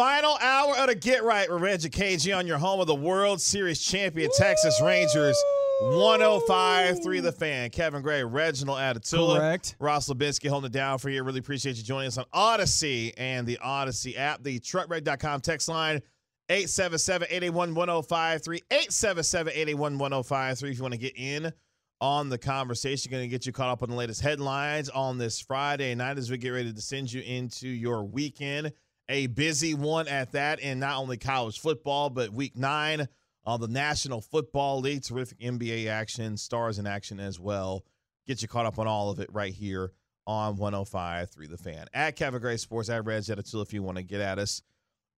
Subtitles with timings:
[0.00, 3.38] Final hour of the Get Right with Reggie KG on your home of the World
[3.38, 5.36] Series champion Texas Rangers.
[5.82, 7.68] 105.3 The Fan.
[7.68, 9.36] Kevin Gray, Reginald Atatula.
[9.36, 9.76] Correct.
[9.78, 11.22] Ross Lubinsky holding it down for you.
[11.22, 14.42] Really appreciate you joining us on Audacy and the Audacy app.
[14.42, 16.00] The truckwreck.com text line
[16.48, 18.60] 877-881-1053.
[18.70, 21.52] 877-881-1053 if you want to get in
[22.00, 23.12] on the conversation.
[23.12, 26.30] Going to get you caught up on the latest headlines on this Friday night as
[26.30, 28.72] we get ready to send you into your weekend.
[29.10, 33.08] A busy one at that, and not only college football, but week nine
[33.44, 35.02] on the National Football League.
[35.02, 37.84] Terrific NBA action, stars in action as well.
[38.28, 39.90] Get you caught up on all of it right here
[40.28, 41.86] on 105.3 The Fan.
[41.92, 44.62] At Kevin Gray Sports, at Reg Tool if you want to get at us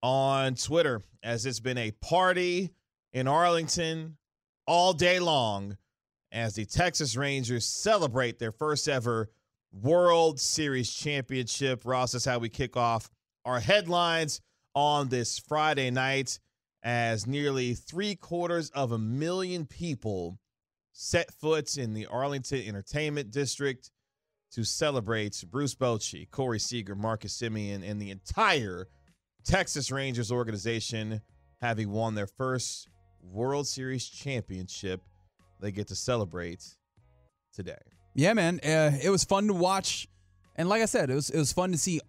[0.03, 2.70] on Twitter, as it's been a party
[3.12, 4.17] in Arlington
[4.67, 5.77] all day long
[6.33, 9.29] as the Texas Rangers celebrate their first ever
[9.70, 11.83] World Series championship.
[11.84, 13.11] Ross, that's how we kick off
[13.45, 14.41] our headlines
[14.75, 16.39] on this Friday night
[16.83, 20.39] as nearly three quarters of a million people
[20.93, 23.91] set foot in the Arlington Entertainment District
[24.53, 28.89] to celebrate Bruce Bochy, Corey Seager, Marcus Semien, and the entire
[29.45, 31.23] Texas Rangers organization
[31.61, 32.89] having won their first
[33.23, 35.01] World Series championship.
[35.61, 36.77] They get to celebrate
[37.55, 37.79] today.
[38.15, 38.61] Yeah, man.
[38.62, 40.09] Uh, it was fun to watch.
[40.56, 42.00] And like I said, it was it was fun to see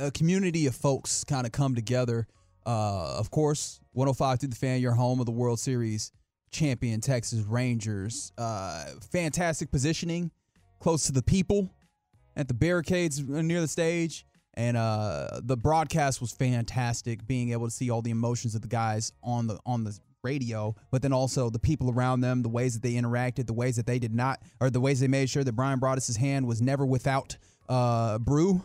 [0.00, 2.26] a community of folks kind of come together.
[2.66, 6.12] Uh, of course, 105 through the fan, your home of the World Series
[6.50, 8.32] champion Texas Rangers.
[8.36, 10.30] Uh, fantastic positioning,
[10.78, 11.70] close to the people,
[12.36, 17.26] at the barricades near the stage, and uh, the broadcast was fantastic.
[17.26, 20.74] Being able to see all the emotions of the guys on the on the radio,
[20.90, 23.86] but then also the people around them, the ways that they interacted, the ways that
[23.86, 26.84] they did not, or the ways they made sure that Bryan Broaddus' hand was never
[26.84, 27.36] without
[27.70, 28.62] uh, brew.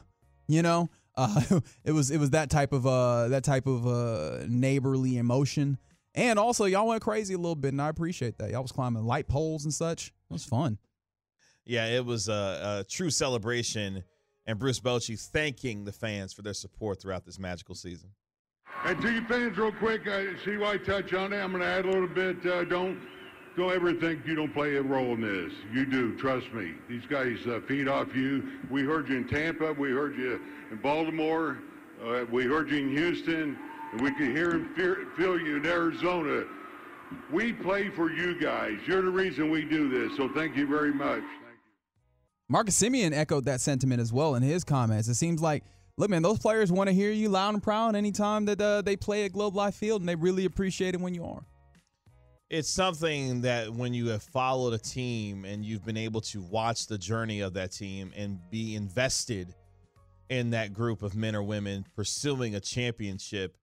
[0.48, 4.46] You know, uh, it was it was that type of uh, that type of uh,
[4.48, 5.78] neighborly emotion.
[6.14, 8.50] And also, y'all went crazy a little bit, and I appreciate that.
[8.50, 10.08] Y'all was climbing light poles and such.
[10.08, 10.78] It was fun.
[11.66, 14.04] Yeah, it was a, a true celebration,
[14.46, 18.12] and Bruce Bochy thanking the fans for their support throughout this magical season.
[18.86, 21.38] And to you fans, real quick, uh, see why I touch on it.
[21.38, 22.46] I'm going to add a little bit.
[22.46, 23.02] Uh, don't
[23.58, 25.54] don't ever think you don't play a role in this.
[25.72, 26.18] You do.
[26.18, 26.74] Trust me.
[26.90, 28.44] These guys uh, feed off you.
[28.70, 29.74] We heard you in Tampa.
[29.74, 31.60] We heard you in Baltimore.
[32.04, 33.58] Uh, we heard you in Houston.
[33.94, 34.76] And we could hear and
[35.16, 36.46] feel you in Arizona.
[37.32, 38.78] We play for you guys.
[38.86, 40.18] You're the reason we do this.
[40.18, 41.24] So thank you very much.
[42.50, 45.08] Marcus Semien echoed that sentiment as well in his comments.
[45.08, 45.64] It seems like,
[45.98, 48.96] look, man, those players want to hear you loud and proud anytime that uh, they
[48.96, 51.44] play at Globe Life Field, and they really appreciate it when you are.
[52.50, 56.88] It's something that when you have followed a team and you've been able to watch
[56.88, 59.54] the journey of that team and be invested
[60.30, 63.58] in that group of men or women pursuing a championship,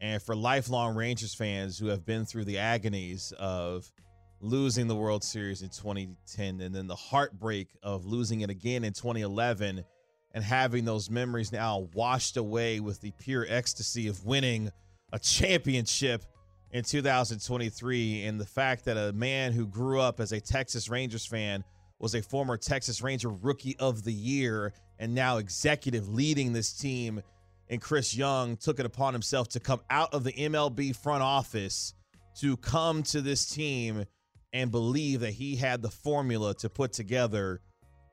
[0.00, 3.90] and for lifelong Rangers fans who have been through the agonies of–
[4.40, 8.92] losing the World Series in 2010 and then the heartbreak of losing it again in
[8.92, 9.84] 2011
[10.32, 14.70] and having those memories now washed away with the pure ecstasy of winning
[15.12, 16.24] a championship
[16.72, 21.24] in 2023 and the fact that a man who grew up as a Texas Rangers
[21.24, 21.64] fan
[21.98, 27.22] was a former Texas Ranger rookie of the year and now executive leading this team
[27.68, 31.94] and Chris Young took it upon himself to come out of the MLB front office
[32.40, 34.04] to come to this team
[34.52, 37.60] and believe that he had the formula to put together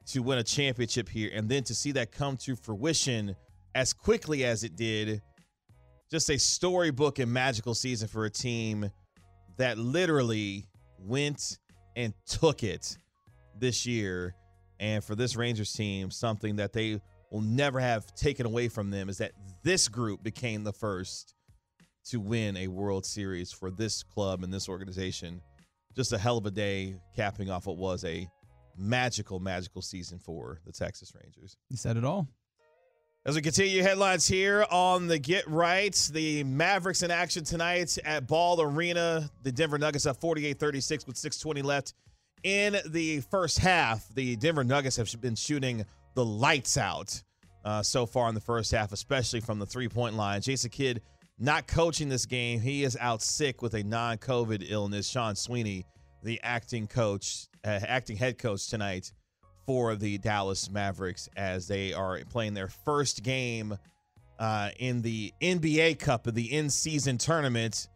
[0.08, 3.36] to win a championship here and then to see that come to fruition
[3.76, 5.22] as quickly as it did
[6.14, 8.92] just a storybook and magical season for a team
[9.58, 10.64] that literally
[11.00, 11.58] went
[11.96, 13.00] and took it
[13.58, 14.36] this year
[14.80, 19.10] and for this Rangers team something that they will never have taken away from them
[19.10, 19.32] is that
[19.64, 21.34] this group became the first
[22.10, 25.42] to win a World Series for this club and this organization
[25.96, 28.30] just a hell of a day capping off what was a
[28.78, 31.58] magical, magical season for the Texas Rangers.
[31.72, 32.28] You said it all.
[33.26, 38.28] As we continue headlines here on the Get Right, the Mavericks in action tonight at
[38.28, 39.30] Ball Arena.
[39.44, 41.94] The Denver Nuggets up 48 36 with 6.20 left
[42.44, 44.06] in the first half.
[44.14, 45.86] The Denver Nuggets have been shooting
[46.16, 47.24] the lights out
[47.64, 50.42] uh, so far in the first half, especially from the three point line.
[50.42, 51.02] Jason Kidd
[51.40, 52.60] not coaching this game.
[52.60, 55.08] He is out sick with a non-COVID illness.
[55.08, 55.86] Sean Sweeney,
[56.24, 59.14] the acting coach, uh, acting head coach tonight
[59.66, 63.78] for the Dallas Mavericks as they are playing their first game
[64.40, 67.88] uh, in the NBA Cup of the in-season tournament.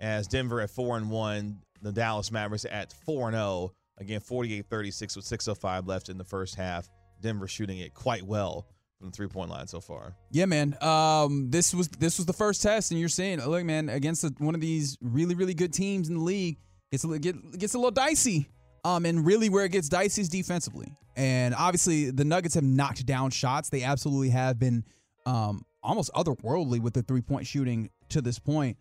[0.00, 3.44] As Denver at four and one, the Dallas Mavericks at four and zero.
[3.44, 3.72] Oh.
[3.98, 6.88] Again, 48-36 with 6:05 left in the first half.
[7.20, 8.66] Denver shooting it quite well
[8.98, 10.16] from the three point line so far.
[10.30, 10.76] Yeah, man.
[10.80, 14.54] Um, this was this was the first test, and you're saying, look, man, against one
[14.54, 16.58] of these really really good teams in the league,
[16.90, 18.48] it's gets a little dicey.
[18.84, 20.96] Um, and really where it gets dicey is defensively.
[21.16, 23.68] And obviously the Nuggets have knocked down shots.
[23.68, 24.84] They absolutely have been
[25.24, 28.76] um almost otherworldly with the three point shooting to this point.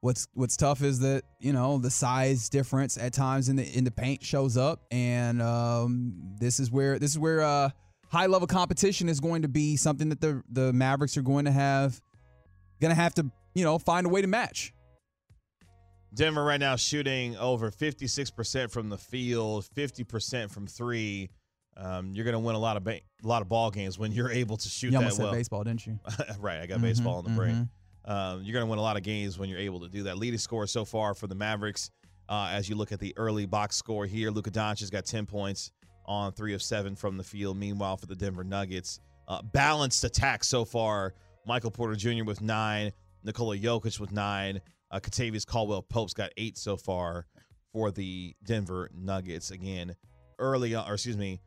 [0.00, 3.84] What's what's tough is that you know the size difference at times in the in
[3.84, 7.70] the paint shows up, and um, this is where this is where uh,
[8.08, 11.50] high level competition is going to be something that the the Mavericks are going to
[11.50, 12.00] have
[12.80, 14.72] going to have to you know find a way to match.
[16.16, 21.28] Denver right now shooting over 56% from the field, 50% from three.
[21.76, 24.10] Um, you're going to win a lot of ba- a lot of ball games when
[24.12, 25.10] you're able to shoot You that well.
[25.10, 25.98] said baseball, didn't you?
[26.40, 27.68] right, I got Mhm, baseball on the brain.
[28.08, 28.10] mhm.
[28.10, 30.16] Um, you're going to win a lot of games when you're able to do that.
[30.16, 31.90] Leading score so far for the Mavericks,
[32.30, 35.70] uh, as you look at the early box score here, Luka Doncic's got 10 points
[36.06, 37.58] on three of seven from the field.
[37.58, 41.14] Meanwhile, for the Denver Nuggets, uh, balanced attack so far.
[41.46, 42.24] Michael Porter Jr.
[42.24, 42.92] with nine,
[43.22, 44.60] Nikola Jokic with nine,
[44.90, 45.00] uh,
[45.46, 47.26] Caldwell Pope's got eight so far
[47.72, 49.50] for the Denver Nuggets.
[49.50, 49.94] Again,
[50.38, 51.40] early, on, or excuse me,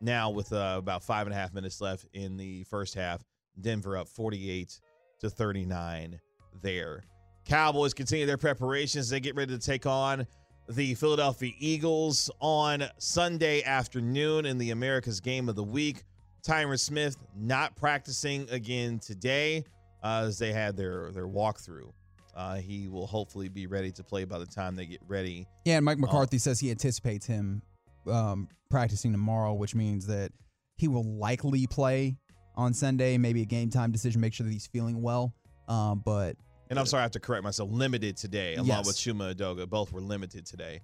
[0.00, 3.22] now with uh, about five and a half minutes left in the first half,
[3.60, 4.80] Denver up 48
[5.20, 6.20] to 39
[6.62, 7.04] there.
[7.44, 9.08] Cowboys continue their preparations.
[9.08, 10.26] They get ready to take on
[10.68, 16.02] the Philadelphia Eagles on Sunday afternoon in the America's Game of the Week.
[16.44, 19.64] Tyron Smith not practicing again today
[20.02, 21.92] uh, as they had their their walkthrough.
[22.36, 25.48] Uh, he will hopefully be ready to play by the time they get ready.
[25.64, 27.62] Yeah, and Mike McCarthy says he anticipates him
[28.06, 30.32] um, practicing tomorrow, which means that
[30.76, 32.16] he will likely play
[32.54, 33.16] on Sunday.
[33.16, 35.32] Maybe a game time decision, make sure that he's feeling well.
[35.66, 36.36] Um, but
[36.68, 37.70] And I'm sorry, I have to correct myself.
[37.72, 38.86] Limited today, along Yes.
[38.86, 39.66] with Chuma Edoga.
[39.68, 40.80] Both were limited today.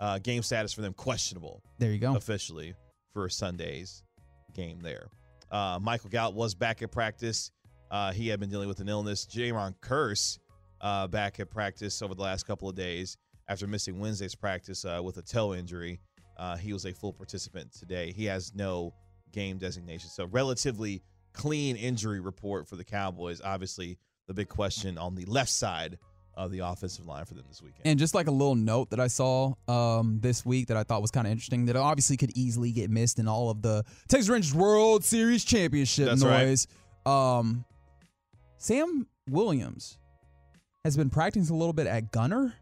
[0.00, 1.62] Uh, game status for them questionable.
[1.78, 2.16] there you go.
[2.16, 2.74] officially
[3.12, 4.02] for Sunday's
[4.54, 5.08] game there.
[5.50, 7.52] Uh, Michael Gallup was back at practice.
[7.90, 9.26] Uh, he had been dealing with an illness.
[9.26, 10.38] Jayron Kearse
[10.80, 13.16] uh, back at practice over the last couple of days
[13.48, 16.00] after missing Wednesday's practice uh, with a toe injury.
[16.36, 18.12] Uh, he was a full participant today.
[18.12, 18.92] He has no
[19.32, 20.08] game designation.
[20.08, 21.02] So, relatively
[21.32, 23.40] clean injury report for the Cowboys.
[23.42, 25.98] Obviously, the big question on the left side
[26.38, 27.82] of the offensive line for them this weekend.
[27.84, 31.02] And just like a little note that I saw um, this week that I thought
[31.02, 34.28] was kind of interesting that obviously could easily get missed in all of the Texas
[34.28, 36.46] Rangers World Series championship That's right.
[36.46, 36.68] noise.
[37.04, 37.64] Um,
[38.56, 39.98] Sam Williams
[40.88, 42.54] has been practicing a little bit at Gunner.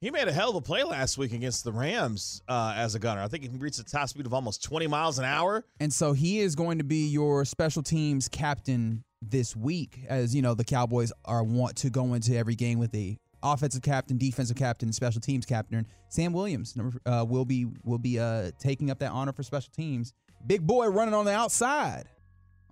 [0.00, 3.00] He made a hell of a play last week against the Rams uh, as a
[3.00, 3.20] gunner.
[3.20, 5.64] I think he reached a top speed of almost 20 miles an hour.
[5.80, 10.42] And so he is going to be your special teams captain this week, as you
[10.42, 14.56] know the Cowboys are want to go into every game with a offensive captain, defensive
[14.56, 15.86] captain, special teams captain.
[16.10, 19.72] Sam Williams number- uh, will be will be uh, taking up that honor for special
[19.74, 20.12] teams.
[20.46, 22.08] Big boy running on the outside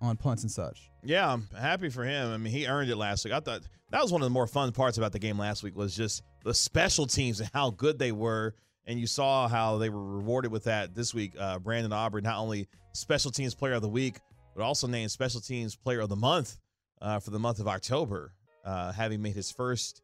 [0.01, 0.89] on punts and such.
[1.03, 2.31] Yeah, I'm happy for him.
[2.31, 3.33] I mean, he earned it last week.
[3.33, 3.61] I thought
[3.91, 6.23] that was one of the more fun parts about the game last week was just
[6.43, 8.55] the special teams and how good they were.
[8.87, 11.33] And you saw how they were rewarded with that this week.
[11.39, 14.19] Uh, Brandon Aubrey, not only special teams player of the week,
[14.55, 16.57] but also named special teams player of the month
[17.01, 18.33] uh, for the month of October,
[18.65, 20.01] uh, having made his first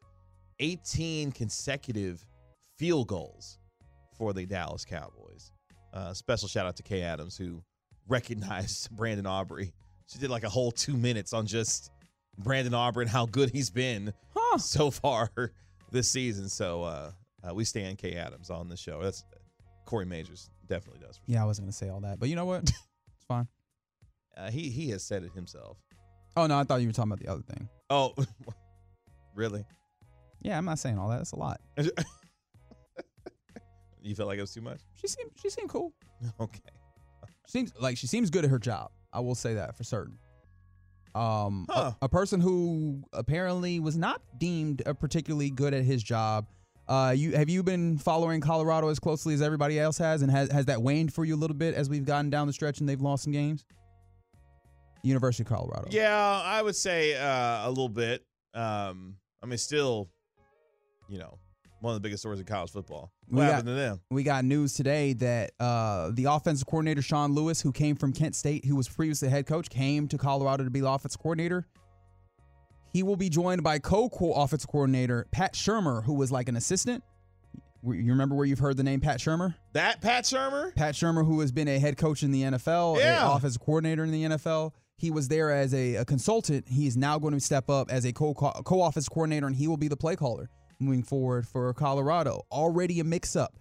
[0.60, 2.24] 18 consecutive
[2.78, 3.58] field goals
[4.16, 5.52] for the Dallas Cowboys.
[5.92, 7.62] Uh, special shout out to Kay Adams, who
[8.08, 9.72] recognized Brandon Aubrey.
[10.08, 11.92] She did like a whole two minutes on just
[12.38, 14.58] Brandon and how good he's been Huh.
[14.58, 15.30] so far
[15.92, 16.48] this season.
[16.48, 17.10] So uh,
[17.48, 19.02] uh, we stand Kay Adams on the show.
[19.02, 19.24] That's
[19.84, 21.20] Corey Majors definitely does.
[21.26, 22.62] Yeah, I wasn't gonna say all that, but you know what?
[22.62, 23.46] it's fine.
[24.36, 25.76] Uh, he he has said it himself.
[26.36, 27.68] Oh no, I thought you were talking about the other thing.
[27.90, 28.14] Oh,
[29.34, 29.64] really?
[30.40, 31.18] Yeah, I'm not saying all that.
[31.18, 31.60] That's a lot.
[34.02, 34.80] you felt like it was too much?
[34.94, 35.92] She seemed she seemed cool.
[36.40, 36.60] Okay.
[37.46, 38.90] She seems like she seems good at her job.
[39.12, 40.18] I will say that for certain.
[41.14, 41.92] Um, a- Huh.
[42.02, 46.46] a, person who apparently was not deemed uh, particularly good at his job.
[46.86, 50.50] Uh, you have you been following Colorado as closely as everybody else has, and has
[50.50, 52.88] has that waned for you a little bit as we've gotten down the stretch and
[52.88, 53.64] they've lost some games?
[55.02, 55.88] University of Colorado.
[55.90, 58.24] Yeah, I would say uh, a little bit.
[58.54, 60.08] Um, I mean, still,
[61.08, 61.38] you know,
[61.80, 63.12] one of the biggest stories in college football.
[63.28, 64.00] What We got- happened to them?
[64.10, 68.34] we got news today that uh, the offensive coordinator Sean Lewis, who came from Kent
[68.34, 71.66] State, who was previously head coach, came to Colorado to be the offensive coordinator.
[72.92, 77.04] He will be joined by co-offensive coordinator Pat Shurmur, who was like an assistant.
[77.84, 79.54] You remember where you've heard the name Pat Shurmur?
[79.74, 80.74] That Pat Shurmur?
[80.74, 83.24] Pat Shurmur, who has been a head coach in the NFL, Yeah.
[83.30, 84.72] an offensive coordinator in the NFL.
[84.96, 86.66] He was there as a, a consultant.
[86.68, 89.68] He is now going to step up as a co co office coordinator, and he
[89.68, 92.42] will be the play caller moving forward for Colorado.
[92.50, 93.54] Already a mix up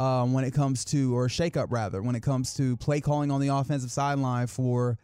[0.00, 3.00] um, when it comes to, or a shake up rather, when it comes to play
[3.00, 4.98] calling on the offensive sideline for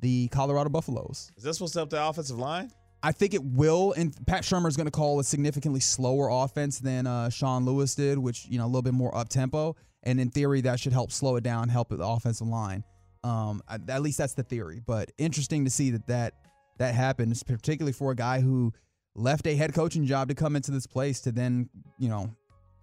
[0.00, 1.32] the Colorado Buffaloes.
[1.36, 2.70] Is this supposed to help the offensive line?
[3.02, 3.92] I think it will.
[3.92, 7.94] And Pat Shurmur is going to call a significantly slower offense than uh, Sean Lewis
[7.94, 9.76] did, which you know a little bit more up tempo.
[10.02, 12.84] And in theory, that should help slow it down, help the offensive line.
[13.24, 14.80] Um, at least that's the theory.
[14.84, 16.34] But interesting to see that that
[16.78, 18.72] that happens, particularly for a guy who
[19.16, 21.68] left a head coaching job to come into this place to then
[21.98, 22.30] you know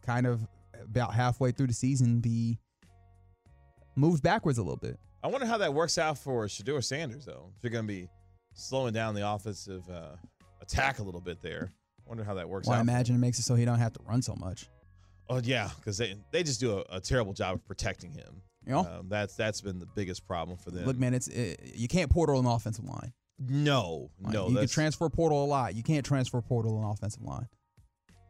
[0.06, 0.42] kind of
[0.84, 2.60] about halfway through the season be
[3.96, 5.00] moved backwards a little bit.
[5.24, 7.52] I wonder how that works out for Shedeur Sanders, though.
[7.56, 8.10] If you're going to be
[8.54, 10.16] slowing down the offensive uh,
[10.62, 11.72] attack a little bit there,
[12.06, 12.80] I wonder how that works well, out.
[12.80, 14.68] I imagine it makes it so he don't have to run so much.
[15.30, 18.42] Oh yeah, because they they just do a, a, terrible job of protecting him.
[18.66, 18.80] You know?
[18.80, 20.86] um, that's that's been the biggest problem for them.
[20.86, 23.13] Look, man, it's it, you can't portal an offensive line.
[23.48, 25.76] No, like, no, you can transfer portal a lot.
[25.76, 27.48] You can't transfer portal an offensive line.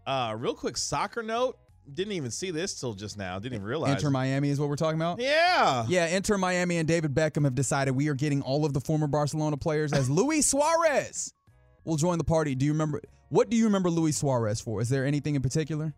[0.05, 1.57] Uh, real quick soccer note.
[1.91, 3.39] Didn't even see this till just now.
[3.39, 3.95] Didn't even realize.
[3.95, 5.19] Inter Miami is what we're talking about.
[5.19, 6.07] Yeah, yeah.
[6.07, 9.57] Inter Miami and David Beckham have decided we are getting all of the former Barcelona
[9.57, 11.33] players as Luis Suarez
[11.83, 12.55] will join the party.
[12.55, 13.01] Do you remember?
[13.27, 14.79] What do you remember Luis Suarez for?
[14.79, 15.93] Is there anything in particular?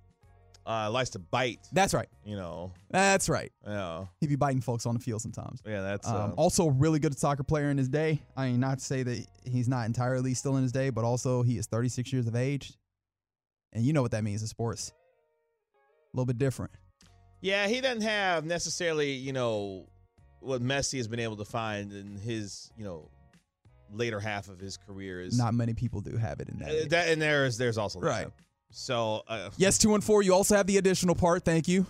[0.67, 1.59] Uh, likes to bite.
[1.71, 2.07] That's right.
[2.23, 2.71] You know.
[2.89, 3.51] That's right.
[3.67, 4.05] Yeah.
[4.19, 5.61] He'd be biting folks on the field sometimes.
[5.65, 8.21] Yeah, that's um, uh, also a really good soccer player in his day.
[8.35, 11.43] I mean, not to say that he's not entirely still in his day, but also
[11.43, 12.73] he is 36 years of age,
[13.73, 14.91] and you know what that means in sports.
[16.13, 16.71] A little bit different.
[17.41, 19.87] Yeah, he doesn't have necessarily, you know,
[20.39, 23.09] what Messi has been able to find in his, you know,
[23.91, 26.69] later half of his career is not many people do have it in that.
[26.69, 28.31] Uh, that and there's there's also that.
[28.77, 30.21] So uh, yes, two and four.
[30.21, 31.45] You also have the additional part.
[31.45, 31.85] Thank you.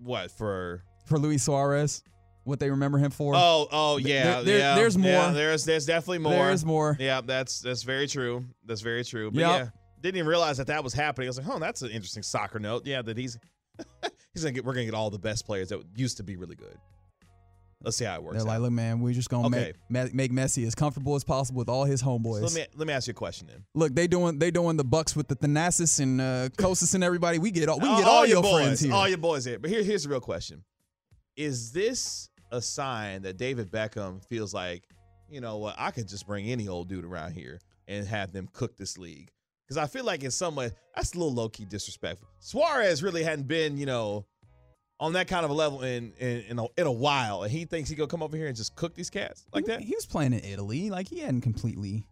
[0.00, 0.84] What for?
[1.06, 2.04] For Luis Suarez,
[2.44, 3.34] what they remember him for?
[3.34, 4.74] Oh, oh yeah, there, there, yeah.
[4.76, 5.10] There's more.
[5.10, 6.34] Yeah, there's there's definitely more.
[6.34, 6.96] There's more.
[7.00, 8.44] Yeah, that's that's very true.
[8.64, 9.32] That's very true.
[9.32, 9.50] But yep.
[9.50, 9.68] yeah,
[10.02, 11.26] didn't even realize that that was happening.
[11.26, 12.86] I was like, oh, that's an interesting soccer note.
[12.86, 13.38] Yeah, that he's
[14.34, 14.64] he's gonna get.
[14.64, 16.78] We're gonna get all the best players that used to be really good.
[17.82, 18.34] Let's see how it works.
[18.38, 18.48] They're out.
[18.48, 19.72] like, look, man, we're just gonna Okay.
[19.88, 22.40] make make Messi as comfortable as possible with all his homeboys.
[22.40, 23.64] So let me let me ask you a question then.
[23.74, 27.38] Look, they doing they doing the Bucks with the Thanasis and uh, Kosis and everybody.
[27.38, 28.92] We get all we can all, get all, your your boys, friends here.
[28.92, 29.58] all your boys here.
[29.60, 30.64] But here here's the real question:
[31.36, 34.82] Is this a sign that David Beckham feels like,
[35.28, 38.48] you know what, I could just bring any old dude around here and have them
[38.52, 39.30] cook this league?
[39.64, 42.26] Because I feel like in some way that's a little low key disrespectful.
[42.40, 44.24] Suarez really hadn't been, you know,
[45.00, 47.64] on that kind of a level in in in a, in a while, and he
[47.64, 49.80] thinks he gonna come over here and just cook these cats like he, that.
[49.80, 52.06] He was playing in Italy, like he hadn't completely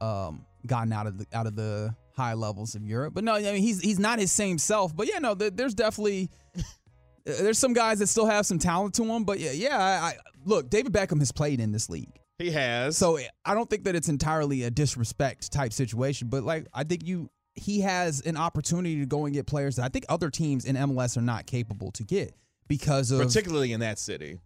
[0.00, 3.14] um, gotten out of the out of the high levels of Europe.
[3.14, 4.94] But no, I mean he's he's not his same self.
[4.94, 6.30] But yeah, no, there, there's definitely
[7.24, 9.24] there's some guys that still have some talent to them.
[9.24, 12.18] But yeah, yeah, I, I, look, David Beckham has played in this league.
[12.38, 12.98] He has.
[12.98, 17.06] So I don't think that it's entirely a disrespect type situation, but like I think
[17.06, 20.64] you he has an opportunity to go and get players that I think other teams
[20.64, 22.34] in MLS are not capable to get
[22.68, 24.38] because of particularly in that city.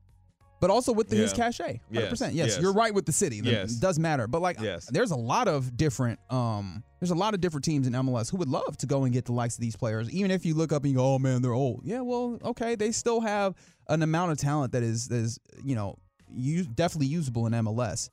[0.61, 1.37] but also with the, his Yeah.
[1.37, 1.81] cachet.
[1.91, 1.91] 100%.
[1.91, 2.59] Yes, Yes, yes.
[2.61, 3.41] you're right with the city.
[3.41, 3.73] The- Yes.
[3.77, 4.29] It does matter.
[4.29, 4.85] But like Yes.
[4.93, 8.37] there's a lot of different um there's a lot of different teams in MLS who
[8.37, 10.11] would love to go and get the likes of these players.
[10.11, 12.75] Even if you look up and you go, "Oh man, they're old." Yeah, well, okay,
[12.75, 13.55] they still have
[13.89, 15.97] an amount of talent that is that is, you know,
[16.31, 18.11] use, definitely usable in MLS.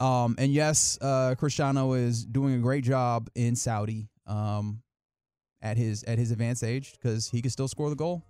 [0.00, 4.82] Um and yes, uh Cristiano is doing a great job in Saudi um
[5.62, 8.22] at his at his advanced age cuz he could still score the goal.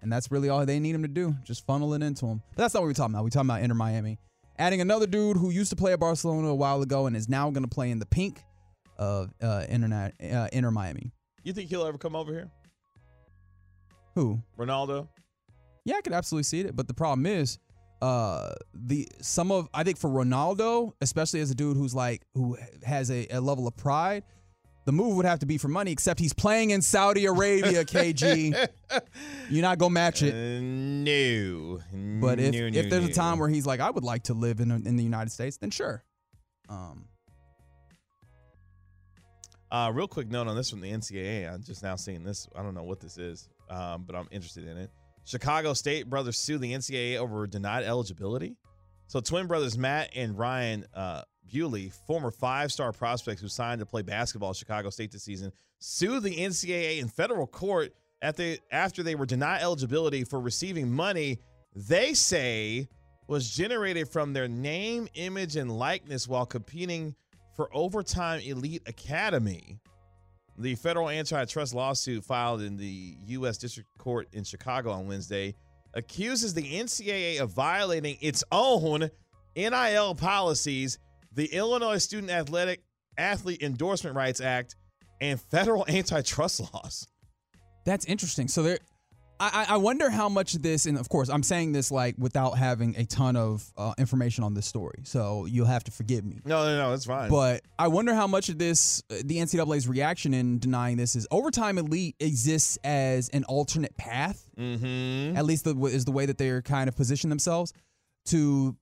[0.00, 1.34] And that's really all they need him to do.
[1.42, 2.40] Just funnel it into him.
[2.54, 3.24] But that's not what we're talking about.
[3.24, 4.18] We're talking about Inter Miami.
[4.56, 7.50] Adding another dude who used to play at Barcelona a while ago and is now
[7.50, 8.44] going to play in the pink
[8.96, 11.12] of uh, Internet, uh, Inter Miami.
[11.44, 12.50] You think he'll ever come over here,
[14.14, 14.42] Who?
[14.58, 15.08] Ronaldo?
[15.84, 16.74] Yeah, I could absolutely see it.
[16.76, 17.58] But the problem is,
[18.02, 22.56] uh, the some of I think for Ronaldo, especially as a dude who's like who
[22.84, 24.24] has a, a level of pride,
[24.88, 25.92] the move would have to be for money.
[25.92, 28.68] Except he's playing in Saudi Arabia, KG.
[29.50, 30.32] You're not gonna match it.
[30.32, 31.80] Uh, no.
[32.22, 34.34] But if No, if no, there's a time where he's like, I would like to
[34.34, 36.02] live in in the United States, then sure.
[36.70, 37.04] Um,
[39.70, 41.52] Uh, real quick note on this from the NCAA.
[41.52, 42.48] I'm just now seeing this.
[42.56, 44.90] I don't know what this is, um, but I'm interested in it.
[45.26, 48.56] Chicago State brothers sue the NCAA over denied eligibility.
[49.08, 53.86] So, twin brothers Matt and Ryan uh, Bewley, former five star prospects who signed to
[53.86, 59.02] play basketball at Chicago State this season, sued the NCAA in federal court after, after
[59.02, 61.38] they were denied eligibility for receiving money
[61.74, 62.88] they say
[63.28, 67.14] was generated from their name, image, and likeness while competing
[67.54, 69.78] for Overtime Elite Academy.
[70.56, 73.58] The federal antitrust lawsuit filed in the U.S.
[73.58, 75.54] District Court in Chicago on Wednesday
[75.94, 79.08] accuses the NCAA of violating its own
[79.54, 80.98] NIL policies,
[81.38, 82.82] the Illinois Student Athletic
[83.16, 84.74] Athlete Endorsement Rights Act,
[85.20, 87.06] and federal antitrust laws.
[87.84, 88.48] that's interesting.
[88.48, 88.78] So there,
[89.38, 92.58] I, I wonder how much of this, and of course, I'm saying this like without
[92.58, 96.40] having a ton of uh, information on this story, so you'll have to forgive me.
[96.44, 97.30] No, no, no, it's fine.
[97.30, 101.28] But I wonder how much of this, uh, the NCAA's reaction in denying this is
[101.30, 104.44] overtime elite exists as an alternate path.
[104.58, 105.36] mm-hmm.
[105.36, 107.72] At least the, is the way that they're kind of position themselves
[108.26, 108.76] to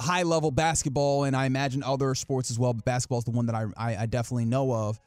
[0.00, 2.74] high level basketball, and I imagine other sports as well.
[2.74, 5.00] But basketball is the one that I, I, I definitely know of.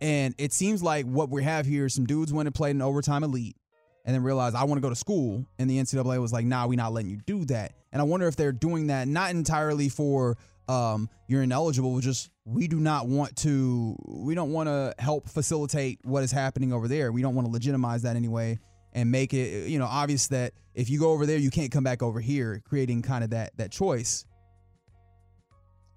[0.00, 2.82] And it seems like what we have here is some dudes went and played in
[2.82, 3.56] overtime elite
[4.04, 5.46] and then realized I want to go to school.
[5.58, 7.72] And the NCAA was like, nah, we're not letting you do that.
[7.92, 10.36] And I wonder if they're doing that not entirely for
[10.68, 15.28] um, you're ineligible, but just we do not want to, we don't want to help
[15.28, 17.10] facilitate what is happening over there.
[17.10, 18.58] We don't want to legitimize that anyway
[18.92, 21.84] and make it, you know, obvious that if you go over there, you can't come
[21.84, 24.24] back over here, creating kind of that that choice.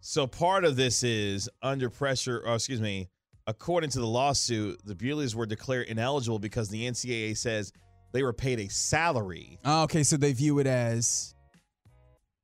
[0.02, 3.10] So part of this is under pressure, or excuse me,
[3.48, 7.74] according to the lawsuit, the Bewleys were declared ineligible because the NCAA says
[8.14, 9.60] they were paid a salary.
[9.66, 11.34] Oh, okay, so they view it as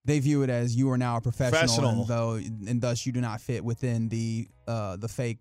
[0.03, 1.99] they view it as you are now a professional, Professional.
[2.01, 2.33] And, though,
[2.69, 5.39] and thus you do not fit within the uh, the fake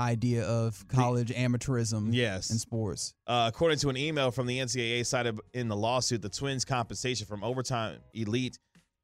[0.00, 2.50] idea of college amateurism Yes.
[2.50, 3.14] in sports.
[3.26, 7.26] Uh, according to an email from the NCAA cited in the lawsuit, the Twins' compensation
[7.26, 8.58] from overtime elite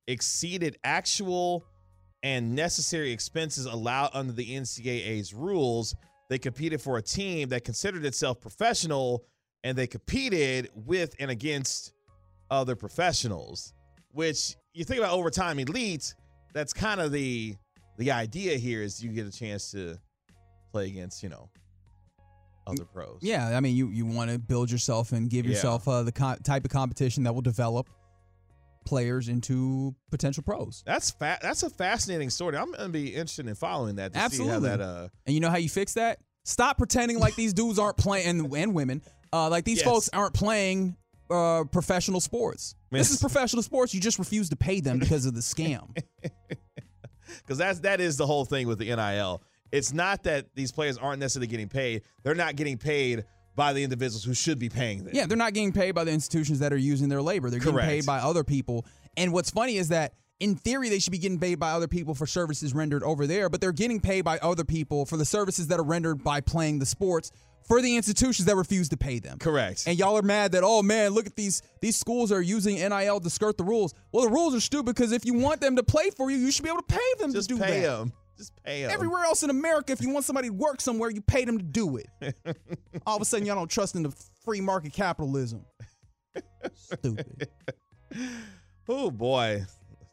[0.07, 1.65] exceeded actual
[2.23, 5.95] and necessary expenses allowed under the NCAA's rules.
[6.31, 9.25] They competed for a team that considered itself professional,
[9.63, 11.93] and they competed with and against
[12.51, 13.75] other professionals.
[14.13, 16.15] Which you think about overtime elite,
[16.55, 17.57] that's kind of the
[17.99, 19.99] the idea here is you get a chance to
[20.73, 21.49] play against you know
[22.67, 23.19] other pros.
[23.21, 25.53] Yeah, I mean, you you want to build yourself and give Yeah.
[25.53, 27.91] yourself uh, the co- type of competition that will develop
[28.85, 30.83] players into potential pros.
[30.87, 32.57] That's fa- that's a fascinating story.
[32.57, 34.49] I'm gonna be interested in following that to Absolutely.
[34.49, 36.19] see how that uh And you know how you fix that?
[36.45, 39.87] Stop pretending like these dudes aren't playing and, and women, uh, like these Yes.
[39.87, 40.97] folks aren't playing
[41.31, 42.75] uh, professional sports.
[42.91, 43.95] This is professional sports.
[43.95, 45.97] You just refuse to pay them because of the scam.
[47.43, 49.43] because that's that is the whole thing with the NIL.
[49.73, 53.25] It's not that these players aren't necessarily getting paid; they're not getting paid
[53.57, 55.15] by the individuals who should be paying them.
[55.15, 57.51] yeah, they're not getting paid by the institutions that are using their labor.
[57.51, 58.87] They're getting paid by other people.
[59.17, 62.15] And what's funny is that in theory they should be getting paid by other people
[62.15, 65.69] for services rendered over there, but they're getting paid by other people for the services
[65.69, 67.31] that are rendered by playing the sports
[67.67, 69.39] for the institutions that refuse to pay them.
[69.39, 69.85] correct.
[69.87, 73.21] And y'all are mad that oh man, look at these these schools are using NIL
[73.21, 73.95] to skirt the rules.
[74.13, 76.51] Well, the rules are stupid because if you want them to play for you, you
[76.51, 77.87] should be able to pay them just to do pay that.
[77.87, 78.13] them.
[78.37, 78.91] Just pay them.
[78.91, 81.65] Everywhere else in America, if you want somebody to work somewhere, you pay them to
[81.65, 82.35] do it.
[83.07, 85.65] All of a sudden, y'all don't trust in the free market capitalism.
[86.75, 87.49] Stupid.
[88.87, 89.65] Oh boy,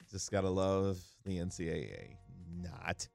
[0.09, 2.15] just gotta love the NCAA.
[2.61, 3.07] Not.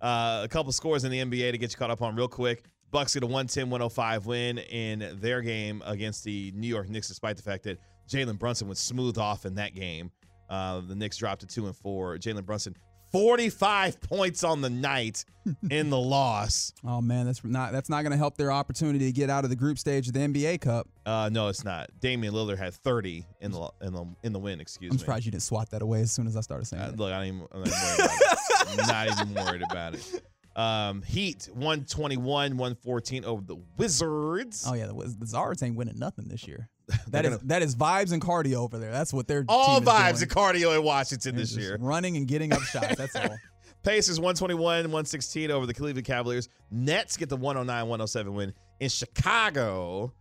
[0.00, 2.64] Uh, a couple scores in the NBA to get you caught up on real quick.
[2.90, 7.42] Bucks get a 110-105 win in their game against the New York Knicks, despite the
[7.42, 10.10] fact that Jalen Brunson was smooth off in that game.
[10.48, 12.16] Uh, the Knicks dropped to two and four.
[12.16, 12.74] Jalen Brunson,
[13.14, 15.24] 45 points on the night
[15.70, 16.72] in the loss.
[16.86, 19.50] Oh man, that's not that's not going to help their opportunity to get out of
[19.50, 20.86] the group stage of the NBA Cup.
[21.06, 21.88] Uh, no, it's not.
[22.00, 24.60] Damian Lillard had 30 in the in the in the win.
[24.60, 24.94] Excuse me.
[24.94, 24.98] I'm me.
[24.98, 26.98] surprised you didn't swat that away as soon as I started saying Uh, it.
[26.98, 27.68] look, I I'm not even worried
[28.02, 28.68] about it.
[28.68, 30.22] I'm not even worried about it.
[30.56, 34.64] Um, Heat 121, 114 over the Wizards.
[34.68, 36.68] Oh yeah, the, Wiz- the Zards ain't winning nothing this year.
[37.08, 38.92] That is gonna- that is vibes and cardio over there.
[38.92, 39.58] That's what they're doing.
[39.58, 41.76] All vibes and cardio in Washington They're this year.
[41.80, 42.96] running and getting up shots.
[42.96, 43.36] That's all.
[43.82, 46.48] Pacers 121, 116 over the Cleveland Cavaliers.
[46.70, 50.12] Nets get the 109, 107 win in Chicago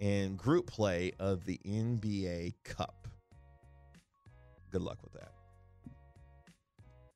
[0.00, 3.06] in group play of the NBA Cup.
[4.72, 5.32] Good luck with that.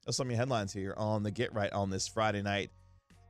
[0.07, 2.71] That's some of your headlines here on the Get Right on this Friday night.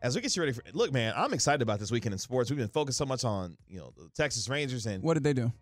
[0.02, 2.50] As we get you ready for look, man, I'm excited about this weekend in sports.
[2.50, 5.32] We've been focused so much on, you know, the Texas Rangers and What did they
[5.32, 5.52] do?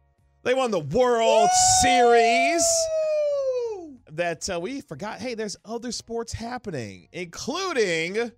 [0.44, 1.50] they won the World
[1.82, 2.64] Series
[4.12, 5.20] that uh, we forgot.
[5.20, 8.32] Hey, there's other sports happening, including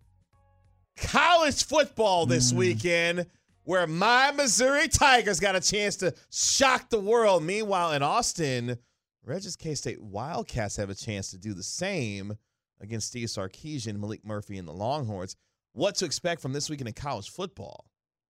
[0.97, 3.27] college football this weekend,
[3.63, 7.45] where my Missouri Tigers got a chance to shock the world.
[7.45, 8.77] Meanwhile, in Austin,
[9.25, 12.37] Regis K State Wildcats have a chance to do the same
[12.81, 15.37] against Steve Sarkisian, Maalik Murphy, and the Longhorns.
[15.73, 17.87] What to expect from this weekend in college football?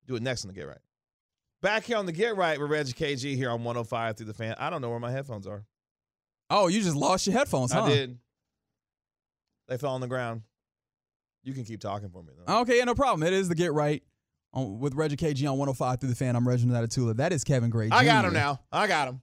[0.07, 0.79] Do it next on the Get Right.
[1.61, 4.55] Back here on the Get Right with Reggie KG here on 105 through the fan.
[4.59, 5.65] I don't know where my headphones are.
[6.51, 7.85] Oh, you just lost your headphones, huh?
[7.85, 8.19] I did.
[9.69, 10.43] They fell on the ground.
[11.45, 12.61] You can keep talking for me though.
[12.61, 13.27] Okay, yeah, no problem.
[13.27, 14.03] It is the Get Right
[14.53, 16.37] on, with Reggie KG on 105 through the fan.
[16.37, 17.17] I'm Reginald Atatula.
[17.17, 17.89] That is Kevin Gray.
[17.91, 18.61] I got him now.
[18.71, 19.23] I got him.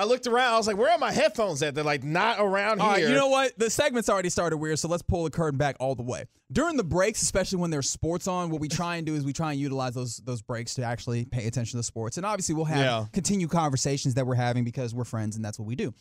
[0.00, 0.54] I looked around.
[0.54, 3.04] I was like, "Where are my headphones at?" They're like not around All here.
[3.04, 3.58] right, you know what?
[3.58, 6.24] The segment's already started weird, so let's pull the curtain back all the way.
[6.50, 9.32] During the breaks, especially when there's sports on, what we try and do is we
[9.32, 12.16] try and utilize those those breaks to actually pay attention to the sports.
[12.16, 13.06] And obviously, we'll have Yeah.
[13.12, 15.92] continue conversations that we're having because we're friends and that's what we do.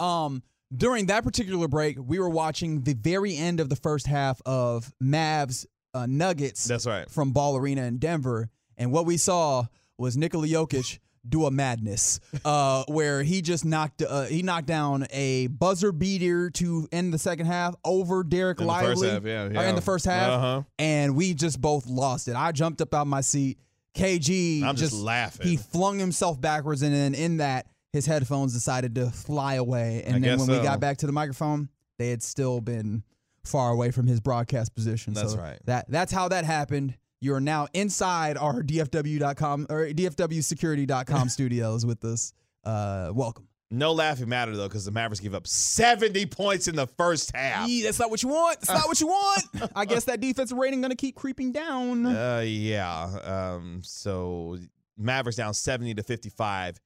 [0.00, 0.42] Um,
[0.76, 4.92] during that particular break, we were watching the very end of the first half of
[5.02, 7.08] Mavs uh, Nuggets That's right.
[7.08, 12.20] from Ball Arena in Denver, and what we saw was Nikola Jokic do a madness,
[12.44, 17.18] uh, where he just knocked uh, he knocked down a buzzer beater to end the
[17.18, 19.68] second half over Dereck In Lively, half, yeah, or yeah.
[19.68, 20.62] in the first half, Uh-huh.
[20.78, 22.36] and we just both lost it.
[22.36, 23.58] I jumped up out of my seat.
[23.96, 25.46] KG I'm just laughing.
[25.46, 30.02] He flung himself backwards, and then in that, his headphones decided to fly away.
[30.04, 33.04] And I then when we got back to the microphone, they had still been
[33.44, 35.14] far away from his broadcast position.
[35.14, 35.60] That's so right.
[35.66, 36.96] That that's how that happened.
[37.24, 42.34] You're now inside our DFW.com or DFWsecurity.com studios with us.
[42.62, 43.48] Uh, welcome.
[43.70, 47.66] No laughing matter though, because the Mavericks gave up 70 points in the first half.
[47.66, 48.60] Yee, that's not what you want.
[48.60, 49.42] That's not what you want.
[49.74, 52.04] I guess that defensive rating going to keep creeping down.
[52.04, 53.04] Uh, yeah.
[53.24, 54.58] Um, so
[54.98, 56.78] Mavericks down 70 to 55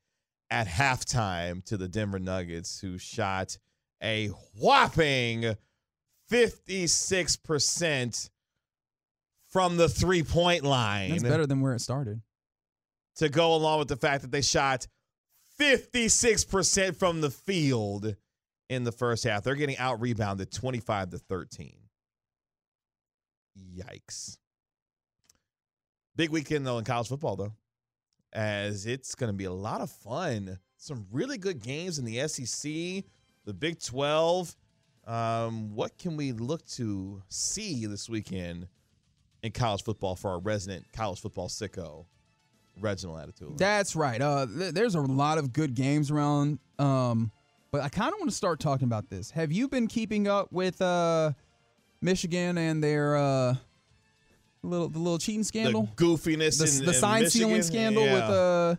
[0.51, 3.59] at halftime to the Denver Nuggets, who shot
[4.01, 5.57] a whopping
[6.31, 8.31] 56%
[9.51, 12.21] from the three point line That's better than where it started.
[13.17, 14.87] to go along with the fact that they shot
[15.61, 18.15] 56% from the field
[18.69, 19.43] in the first half.
[19.43, 21.75] They're getting out rebounded 25 to 13.
[23.77, 24.39] Yikes.
[26.15, 27.53] Big weekend though in college football though.
[28.33, 30.59] As it's going to be a lot of fun.
[30.77, 32.71] Some really good games in the SEC,
[33.45, 34.55] the Big 12.
[35.07, 38.69] Um, what can we look to see this weekend
[39.43, 42.07] in college football for our resident college football sicko,
[42.81, 43.59] Reginald Attitude?
[43.59, 44.21] That's right.
[44.21, 46.59] Uh, th- there's a lot of good games around.
[46.79, 47.31] Um,
[47.71, 49.31] but I kind of want to start talking about this.
[49.33, 51.33] Have you been keeping up with uh,
[52.01, 53.55] Michigan and their uh,
[54.63, 57.31] little the little cheating scandal, The goofiness, the, in, the sign Michigan?
[57.49, 58.15] stealing scandal Yeah.
[58.15, 58.77] with uh,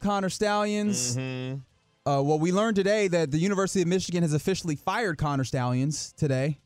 [0.00, 1.16] Connor Stalions?
[1.16, 1.60] Mhm.
[2.04, 6.12] Uh, well, we learned today that the University of Michigan has officially fired Connor Stalions
[6.16, 6.58] today.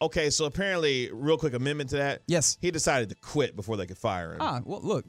[0.00, 2.22] Okay, so apparently, real quick amendment to that.
[2.28, 2.56] Yes.
[2.60, 4.38] He decided to quit before they could fire him.
[4.40, 5.04] Ah, well, look,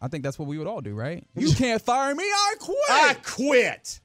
[0.00, 1.26] I think that's what we would all do, right?
[1.36, 2.24] You can't fire me.
[2.24, 2.76] I quit.
[2.88, 4.00] I quit.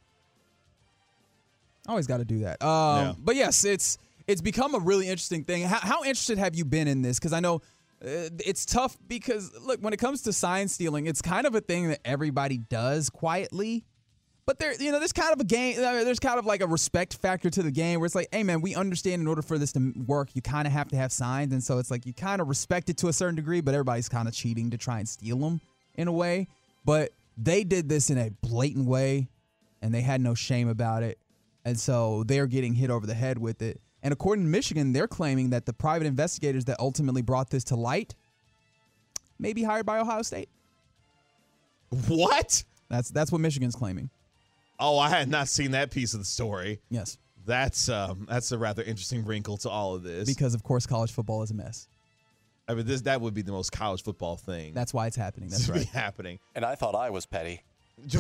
[1.88, 2.62] Always got to do that.
[2.62, 3.14] Um, Yeah.
[3.20, 5.64] But yes, it's it's become a really interesting thing.
[5.64, 7.20] How, how interested have you been in this?
[7.20, 7.62] Because I know
[8.04, 8.98] uh, it's tough.
[9.08, 12.58] Because look, when it comes to sign stealing, it's kind of a thing that everybody
[12.58, 13.86] does quietly.
[14.46, 15.80] But there, you know, there's kind of a game.
[15.80, 18.44] uh, There's kind of like a respect factor to the game where it's like, hey
[18.44, 21.12] man, we understand in order for this to work, you kind of have to have
[21.12, 23.74] signs, and so it's like you kind of respect it to a certain degree, but
[23.74, 25.62] everybody's kind of cheating to try and steal them
[25.96, 26.48] in a way.
[26.84, 29.28] But they did this in a blatant way,
[29.82, 31.18] and they had no shame about it,
[31.64, 33.82] and so they're getting hit over the head with it.
[34.04, 37.76] And according to Michigan, they're claiming that the private investigators that ultimately brought this to
[37.76, 38.14] light
[39.40, 40.50] may be hired by Ohio State.
[42.08, 42.64] What?
[42.90, 44.12] That's that's what Michigan's claiming.
[44.80, 46.80] Oh, I had not seen that piece of the story.
[46.90, 50.28] Yes, That's um, that's a rather interesting wrinkle to all of this.
[50.28, 51.88] because of course college football is a mess.
[52.68, 55.50] I mean, this that would be the most college football thing That's why it's happening.
[55.50, 55.88] That's to be right.
[55.94, 56.40] happening.
[56.56, 57.62] And I thought I was petty.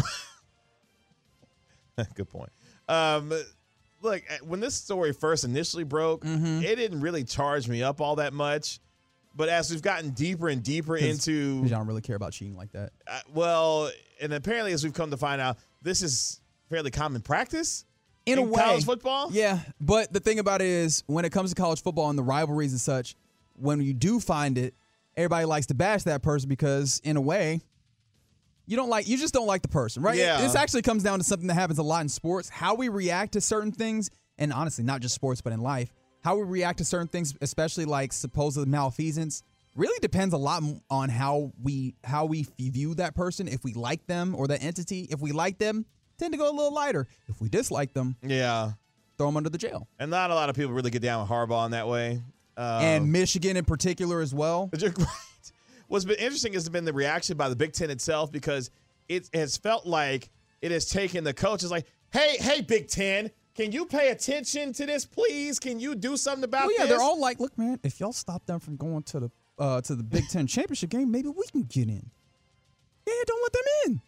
[2.16, 2.52] Good point.
[2.90, 3.32] Um,
[4.02, 6.62] look, eh, when this story first initially broke, Mm-hmm.
[6.64, 8.80] it didn't really charge me up all that much.
[9.38, 12.72] But as we've gotten deeper and deeper into I don't really care about cheating like
[12.72, 12.92] that.
[13.06, 13.90] Uh, well,
[14.22, 16.40] and apparently, as we've come to find out, this is
[16.70, 17.86] fairly common practice
[18.26, 19.30] In a way, college football.
[19.32, 22.24] Yeah, but the thing about it is, when it comes to college football and the
[22.24, 23.16] rivalries and such,
[23.54, 24.74] when you do find it,
[25.16, 27.62] everybody likes to bash that person because, in a way,
[28.66, 30.18] you don't like you just don't like the person, right?
[30.18, 30.42] Yeah.
[30.42, 33.34] This actually comes down to something that happens a lot in sports: how we react
[33.34, 36.86] to certain things, and honestly, not just sports, but in life, how we react to
[36.86, 39.44] certain things, especially like supposed malfeasance.
[39.76, 43.48] Really depends a lot on how we how we view that person.
[43.48, 45.86] If we like them or that entity, if we like them,
[46.18, 47.08] tend to go a little lighter.
[47.28, 48.72] If we dislike them, Yeah,
[49.18, 49.88] throw them under the jail.
[50.00, 52.22] and not a lot of people really get down with Harbaugh in that way.
[52.58, 54.68] Um, and Michigan in particular as well.
[54.68, 55.52] But you're right.
[55.88, 58.72] What's been interesting has been the reaction by the Big Ten itself because
[59.08, 60.30] it has felt like
[60.62, 64.86] it has taken the coaches like, hey, hey, Big Ten, can you pay attention to
[64.86, 65.60] this, please?
[65.60, 66.90] Can you do something about Oh yeah, this?
[66.90, 69.96] they're all like, look, man, if y'all stop them from going to the uh, to
[69.96, 72.10] the Big Ten championship game, maybe we can get in.
[73.08, 74.02] Yeah, don't let them in.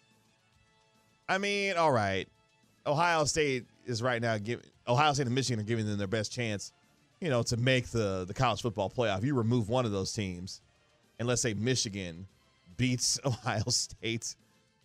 [1.29, 2.27] I mean, all right.
[2.85, 6.31] Ohio State is right now giving Ohio State and Michigan are giving them their best
[6.31, 6.71] chance,
[7.19, 9.23] you know, to make the the college football playoff.
[9.23, 10.61] You remove one of those teams,
[11.19, 12.27] and let's say Michigan
[12.77, 14.35] beats Ohio State,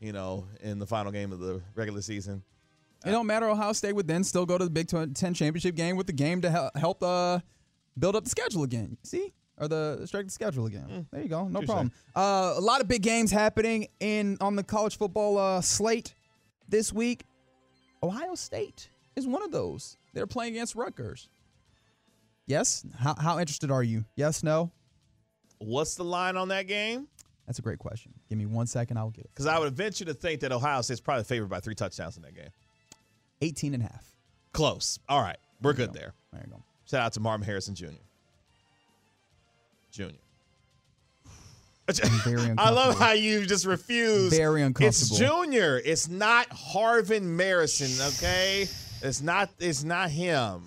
[0.00, 2.42] you know, in the final game of the regular season.
[3.05, 3.48] It don't matter.
[3.48, 6.40] Ohio State would then still go to the Big Ten championship game with the game
[6.42, 7.40] to help uh,
[7.98, 8.96] build up the schedule again.
[9.02, 9.33] See?
[9.59, 11.07] Or the strength of schedule again.
[11.11, 11.46] There you go.
[11.46, 11.92] No problem.
[12.16, 16.14] Uh, a lot of big games happening in on the college football uh, slate
[16.73, 17.25] this week.
[18.03, 19.97] Ohio State is one of those.
[20.13, 21.29] They're playing against Rutgers.
[22.49, 22.85] Yes?
[22.99, 24.05] How, how interested are you?
[24.17, 24.73] Yes, no?
[25.59, 27.07] What's the line on that game?
[27.47, 28.13] That's a great question.
[28.29, 28.97] Give me one second.
[28.97, 29.31] I'll get it.
[29.33, 32.23] Because I would venture to think that Ohio State's probably favored by three touchdowns in
[32.23, 32.51] that game.
[33.43, 34.05] 18 and a half.
[34.53, 34.99] Close.
[35.09, 35.39] All right.
[35.61, 36.15] We're good there.
[36.33, 36.63] There you go.
[36.87, 37.87] Shout out to Marvin Harrison Jr.
[39.93, 40.05] Jr.
[42.59, 44.33] I love how you just refuse.
[44.33, 44.88] Very uncomfortable.
[44.88, 45.18] It's.
[45.18, 45.81] Junior.
[45.85, 48.18] It's not Harvin Marison.
[48.18, 48.68] Okay,
[49.02, 49.50] it's not.
[49.59, 50.64] It's not him.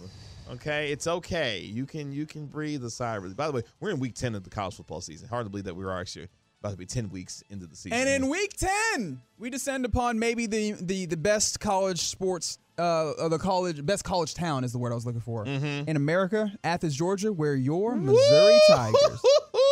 [0.51, 1.61] Okay, it's okay.
[1.61, 3.37] You can you can breathe a sigh of relief.
[3.37, 5.27] By the way, we're in week ten of the college football season.
[5.27, 6.27] Hard to believe that we are actually
[6.61, 7.97] about to be ten weeks into the season.
[7.97, 8.53] And in week
[8.95, 14.03] 10, we descend upon maybe the the, the best college sports uh the college best
[14.03, 15.45] college town is the word I was looking for.
[15.45, 15.89] Mm-hmm.
[15.89, 19.59] In America, Athens, Georgia, where your Missouri Tigers, Woo-hoo-hoo!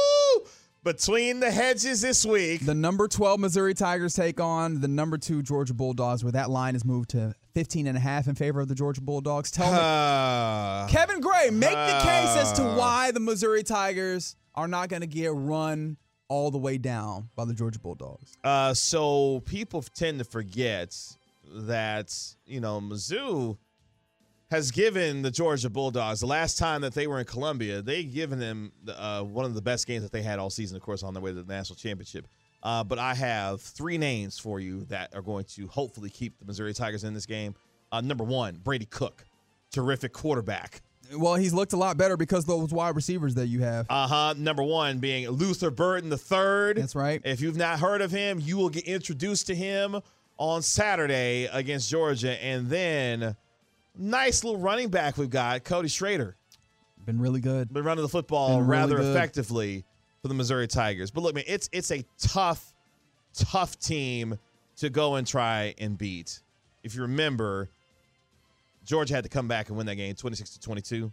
[0.83, 2.65] between the hedges this week.
[2.65, 6.75] the number 12 Missouri Tigers take on the number 2 Georgia Bulldogs where that line
[6.75, 9.51] is moved to 15 and a half in favor of the Georgia Bulldogs.
[9.51, 14.67] Tell me Uh, Kevin Gray, make the case as to why the Missouri Tigers are
[14.67, 15.97] not going to get run
[16.29, 18.33] all the way down by the Georgia Bulldogs.
[18.43, 20.95] Uh, so people tend to forget
[21.55, 22.11] that
[22.45, 23.57] you know Mizzou
[24.53, 28.37] has given the Georgia Bulldogs the last time that they were in Columbia, they given
[28.37, 30.77] them uh, one of the best games that they had all season.
[30.77, 32.27] Of course, on their way to the national championship.
[32.61, 36.45] Uh, but I have three names for you that are going to hopefully keep the
[36.45, 37.55] Missouri Tigers in this game.
[37.91, 39.25] Uh, number one, Brady Cook,
[39.71, 40.83] terrific quarterback.
[41.17, 43.87] Well, he's looked a lot better because those wide receivers that you have.
[43.89, 44.33] Uh huh.
[44.37, 46.77] Number one being Luther Burden the third.
[46.77, 47.19] That's right.
[47.25, 49.99] If you've not heard of him, you will get introduced to him
[50.37, 53.35] on Saturday against Georgia, and then
[53.97, 56.35] nice little running back we've got Cody Schrader.
[57.05, 57.73] Been really good.
[57.73, 59.15] Been running the football really rather good.
[59.15, 59.83] effectively
[60.21, 61.11] for the Missouri Tigers.
[61.11, 62.73] But look, man, it's it's a tough,
[63.33, 64.39] tough team
[64.77, 66.39] to go and try and beat.
[66.83, 67.69] If you remember,
[68.85, 71.11] Georgia had to come back and win that game 26 to 22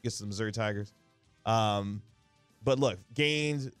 [0.00, 0.92] against the Missouri Tigers.
[1.46, 2.02] Um,
[2.62, 3.72] but look, gained,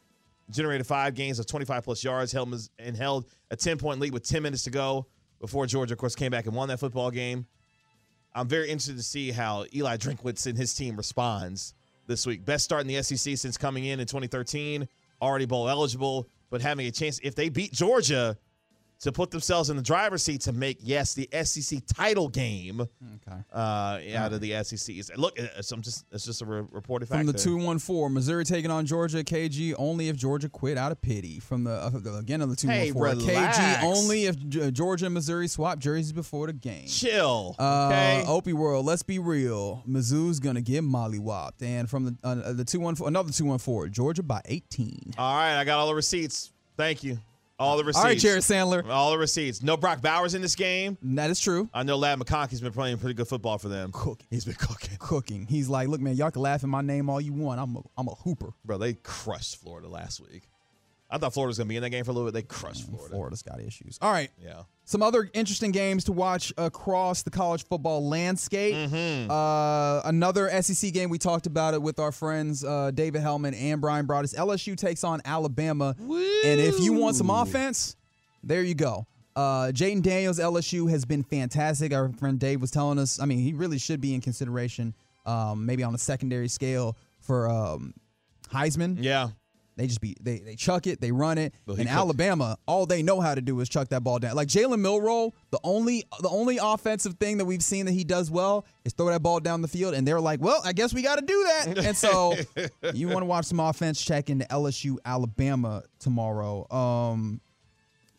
[0.50, 4.26] generated five gains of 25 plus yards, held and held a 10 point lead with
[4.26, 5.06] 10 minutes to go
[5.40, 7.46] before Georgia, of course, came back and won that football game.
[8.34, 11.74] I'm very interested to see how Eli Drinkwitz and his team responds
[12.06, 12.44] this week.
[12.44, 14.88] Best start in the SEC since coming in in 2013,
[15.20, 18.36] already bowl eligible, but having a chance if they beat Georgia
[19.00, 23.40] to put themselves in the driver's seat to make yes the SEC title game Okay.
[23.52, 24.94] uh, out of the SEC.
[24.98, 27.18] It's- Look, it's, I'm just it's just a re- reported fact.
[27.20, 31.40] From the 214, Missouri taking on Georgia, KG only if Georgia quit out of pity.
[31.40, 33.56] From the, uh, again on the 214, relax.
[33.58, 34.36] KG only if
[34.74, 36.86] Georgia and Missouri swap jerseys before the game.
[36.86, 37.56] chill.
[37.58, 38.24] Uh, Okay.
[38.26, 39.82] Opie World, let's be real.
[39.88, 43.58] Mizzou's gonna get mollywopped, and from the uh, the two one four, another two one
[43.58, 45.14] four, Georgia by eighteen.
[45.18, 46.52] all right, I got all the receipts.
[46.76, 47.18] Thank you.
[47.60, 48.02] All the receipts.
[48.02, 48.88] All right, Jared Sandler.
[48.88, 49.62] All the receipts.
[49.62, 50.96] No Brock Bowers in this game.
[51.02, 51.68] That is true.
[51.74, 53.90] I know Ladd McConkey's been playing pretty good football for them.
[53.92, 54.26] Cooking.
[54.30, 54.96] He's been cooking.
[54.98, 55.46] Cooking.
[55.46, 57.60] He's like, look, man, y'all can laugh at my name all you want.
[57.60, 58.54] I'm a, I'm a hooper.
[58.64, 60.48] Bro, they crushed Florida last week.
[61.10, 62.34] I thought Florida was going to be in that game for a little bit.
[62.34, 63.14] They crushed Florida.
[63.14, 63.98] Florida's got issues.
[64.00, 64.30] All right.
[64.42, 64.62] Yeah.
[64.84, 68.74] Some other interesting games to watch across the college football landscape.
[68.74, 69.30] Mm-hmm.
[69.30, 71.10] Uh, another SEC game.
[71.10, 74.34] We talked about it with our friends uh, David Helman and Bryan Broaddus.
[74.34, 75.96] LSU takes on Alabama.
[75.98, 77.96] And if you want some offense,
[78.42, 79.06] there you go.
[79.36, 81.92] Uh, Jayden Daniels, LSU has been fantastic.
[81.92, 83.20] Our friend Dave was telling us.
[83.20, 84.94] I mean, he really should be in consideration,
[85.24, 87.94] um, maybe on a secondary scale for um,
[88.52, 88.96] Heisman.
[89.00, 89.28] Yeah.
[89.80, 91.54] They just be they they chuck it, they run it.
[91.66, 91.88] In.
[91.88, 94.36] Alabama, all they know how to do is chuck that ball down.
[94.36, 98.30] Like Jalen Milroe, the only the only offensive thing that we've seen that he does
[98.30, 101.00] well is throw that ball down the field, and they're like, well, I guess we
[101.00, 101.78] got to do that.
[101.78, 102.34] And so,
[102.92, 104.04] you want to watch some offense?
[104.04, 106.70] Check into LSU Alabama tomorrow.
[106.70, 107.40] Um,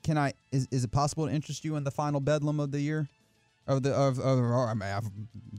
[0.01, 0.33] can I?
[0.51, 3.07] Is is it possible to interest you in the final bedlam of the year,
[3.67, 5.11] of the of, of I mean, of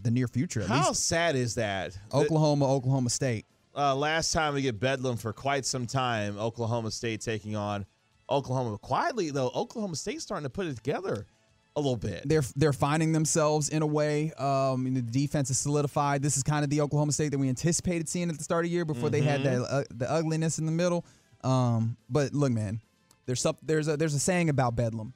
[0.02, 1.06] the near future at How least?
[1.06, 1.96] sad is that?
[2.12, 3.46] Oklahoma, Oklahoma State.
[3.74, 7.86] Uh, last time we get Bedlam for quite some time, Oklahoma State taking on
[8.28, 8.76] Oklahoma.
[8.78, 11.26] Quietly, though, Oklahoma State's starting to put it together
[11.74, 12.22] a little bit.
[12.28, 14.32] they're they're finding themselves in a way.
[14.34, 16.22] Um, the defense is solidified.
[16.22, 18.70] This is kind of the Oklahoma State that we anticipated seeing at the start of
[18.70, 21.04] the year before they had that uh, the ugliness in the middle.
[21.42, 22.80] Um, but look, man,
[23.24, 25.14] there's some there's a there's a saying about Bedlam.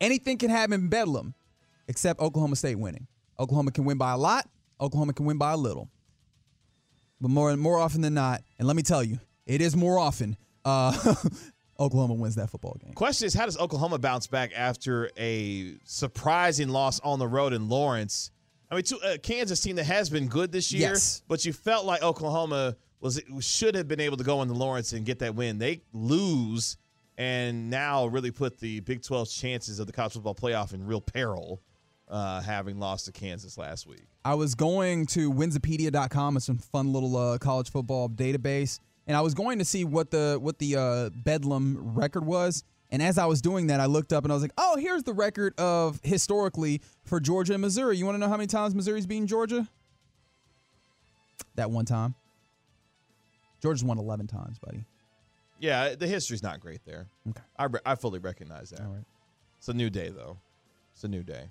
[0.00, 1.34] Anything can happen in Bedlam,
[1.88, 3.06] except Oklahoma State winning.
[3.38, 4.48] Oklahoma can win by a lot.
[4.80, 5.88] Oklahoma can win by a little.
[7.20, 10.36] But more more often than not, and let me tell you, it is more often.
[10.64, 11.14] Uh,
[11.78, 12.92] Oklahoma wins that football game.
[12.92, 17.68] Question is, how does Oklahoma bounce back after a surprising loss on the road in
[17.68, 18.30] Lawrence?
[18.70, 21.22] I mean, to a Kansas team that has been good this year, Yes.
[21.26, 25.06] but you felt like Oklahoma was should have been able to go into Lawrence and
[25.06, 25.58] get that win.
[25.58, 26.76] They lose
[27.16, 31.00] and now really put the Big 12's chances of the college football playoff in real
[31.00, 31.62] peril,
[32.10, 34.04] uh, having lost to Kansas last week.
[34.24, 39.20] I was going to Winsipedia.com, it's some fun little uh, college football database, and I
[39.20, 42.64] was going to see what the what the uh, Bedlam record was.
[42.92, 45.04] And as I was doing that, I looked up and I was like, "Oh, here's
[45.04, 47.96] the record of historically for Georgia and Missouri.
[47.96, 49.68] You want to know how many times Missouri's beaten Georgia?
[51.54, 52.14] That one time.
[53.62, 54.84] Georgia's won 11 times, buddy.
[55.58, 57.06] Yeah, the history's not great there.
[57.28, 57.42] Okay.
[57.58, 58.80] I, re- I fully recognize that.
[58.80, 59.04] All right.
[59.58, 60.38] It's a new day, though.
[60.94, 61.50] It's a new day.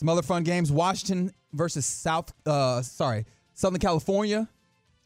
[0.00, 2.32] Some other fun games: Washington versus South.
[2.46, 4.48] Uh, sorry, Southern California.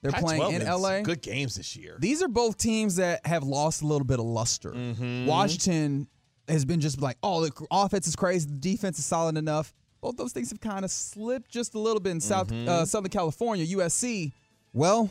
[0.03, 1.01] They're playing Pac-12 in LA.
[1.01, 1.97] Good games this year.
[1.99, 4.71] These are both teams that have lost a little bit of luster.
[4.71, 5.27] Mm-hmm.
[5.27, 6.07] Washington
[6.47, 9.75] has been just like, oh, the offense is crazy, the defense is solid enough.
[10.01, 12.69] Both those things have kind of slipped just a little bit in South Mm-hmm.
[12.69, 13.67] uh, Southern California.
[13.77, 14.31] USC,
[14.73, 15.11] well,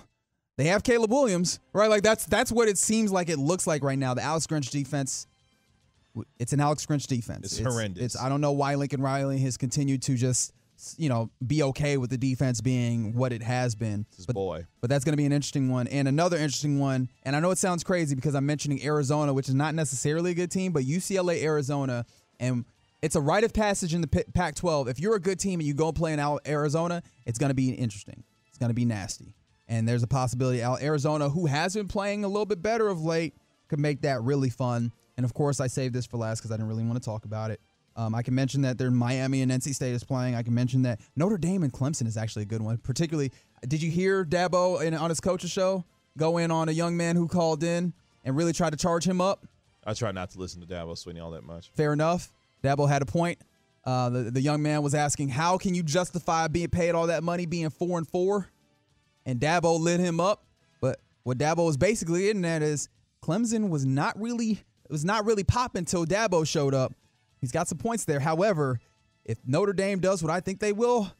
[0.57, 1.89] they have Caleb Williams, right?
[1.89, 4.13] Like that's that's what it seems like it looks like right now.
[4.13, 5.27] The Alex Grinch defense.
[6.39, 7.59] It's an Alex Grinch defense.
[7.59, 8.03] It's horrendous.
[8.03, 10.53] It's I don't know why Lincoln Riley has continued to just
[10.97, 14.05] you know be okay with the defense being what it has been.
[14.15, 14.65] This But boy.
[14.81, 15.87] but that's going to be an interesting one.
[15.87, 19.47] And another interesting one, and I know it sounds crazy because I'm mentioning Arizona, which
[19.49, 22.05] is not necessarily a good team, but UCLA, Arizona,
[22.39, 22.65] and
[23.01, 24.87] it's a rite of passage in the Pac 12.
[24.87, 27.69] If you're a good team and you go play in Arizona, it's going to be
[27.71, 28.23] interesting.
[28.47, 29.35] It's going to be nasty.
[29.67, 33.33] And there's a possibility Arizona, who has been playing a little bit better of late,
[33.67, 34.91] could make that really fun.
[35.17, 37.25] And of course, I saved this for last because I didn't really want to talk
[37.25, 37.61] about it.
[37.95, 40.35] Um, I can mention that they're Miami and NC State is playing.
[40.35, 42.77] I can mention that Notre Dame and Clemson is actually a good one.
[42.77, 43.31] Particularly,
[43.67, 45.85] did you hear Dabo in, on his coach's show
[46.17, 49.21] go in on a young man who called in and really tried to charge him
[49.21, 49.45] up?
[49.85, 51.69] I try not to listen to Dabo Swinney all that much.
[51.75, 52.31] Fair enough.
[52.63, 53.39] Dabo had a point.
[53.85, 57.21] Uh, the, the young man was asking, how can you justify being paid all that
[57.21, 58.49] money being four and four?
[59.25, 60.45] And Dabo lit him up.
[60.79, 62.87] But what Dabo was basically in that is
[63.21, 64.61] Clemson was not really
[64.93, 66.93] was not really popping until Dabo showed up.
[67.41, 68.19] He's got some points there.
[68.19, 68.79] However,
[69.25, 71.11] if Notre Dame does what I think they will,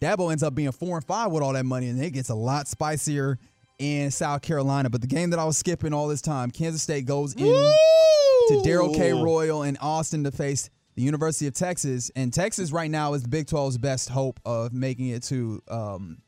[0.00, 2.34] Dabo ends up being four and five with all that money, and it gets a
[2.34, 3.38] lot spicier
[3.78, 4.88] in South Carolina.
[4.90, 8.60] But the game that I was skipping all this time, Kansas State goes in to
[8.62, 9.12] Darrell K.
[9.12, 12.10] Royal in Austin to face the University of Texas.
[12.14, 16.18] And Texas right now is the Big 12's best hope of making it to um,